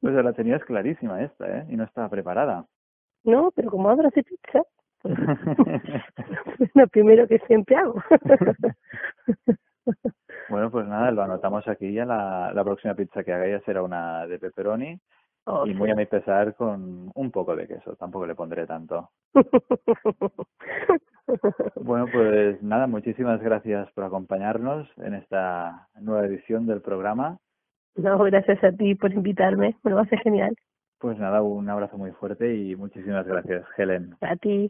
pues 0.01 0.15
la 0.15 0.33
tenías 0.33 0.65
clarísima 0.65 1.23
esta, 1.23 1.59
¿eh? 1.59 1.67
Y 1.69 1.77
no 1.77 1.85
estaba 1.85 2.09
preparada. 2.09 2.65
No, 3.25 3.53
pero 3.55 3.71
como 3.71 3.91
ahora 3.91 4.09
hace 4.09 4.23
pizza, 4.23 4.63
lo 6.75 6.87
primero 6.89 7.29
que 7.29 7.39
siempre 7.47 7.77
hago. 7.77 8.03
bueno, 10.49 10.71
pues 10.71 10.87
nada, 10.87 11.11
lo 11.11 11.23
anotamos 11.23 11.69
aquí 11.69 11.93
ya 11.93 12.05
la, 12.05 12.53
la 12.55 12.65
próxima 12.65 12.95
pizza 12.95 13.25
que 13.25 13.33
haga 13.33 13.49
ya 13.49 13.61
será 13.61 13.83
una 13.83 14.27
de 14.27 14.39
pepperoni 14.39 15.01
y 15.67 15.75
muy 15.75 15.91
a 15.91 15.95
mi 15.95 16.07
pesar 16.07 16.57
con 16.57 17.11
un 17.15 17.31
poco 17.31 17.55
de 17.55 17.69
queso, 17.69 17.95
tampoco 17.97 18.27
le 18.27 18.35
pondré 18.35 18.67
tanto. 18.67 19.11
bueno, 21.77 22.07
pues 22.13 22.61
nada, 22.63 22.89
muchísimas 22.89 23.41
gracias 23.41 23.91
por 23.93 24.05
acompañarnos 24.05 24.89
en 24.99 25.15
esta 25.15 25.89
nueva 26.01 26.27
edición 26.27 26.67
del 26.67 26.83
programa. 26.83 27.39
No, 27.97 28.19
gracias 28.19 28.63
a 28.63 28.73
ti 28.73 28.95
por 28.95 29.13
invitarme, 29.13 29.77
me 29.83 29.91
lo 29.91 29.99
hace 29.99 30.17
genial. 30.19 30.55
Pues 30.99 31.19
nada, 31.19 31.43
un 31.43 31.69
abrazo 31.69 31.99
muy 31.99 32.11
fuerte 32.13 32.55
y 32.55 32.75
muchísimas 32.75 33.27
gracias, 33.27 33.65
Helen. 33.77 34.17
A 34.21 34.37
ti. 34.37 34.65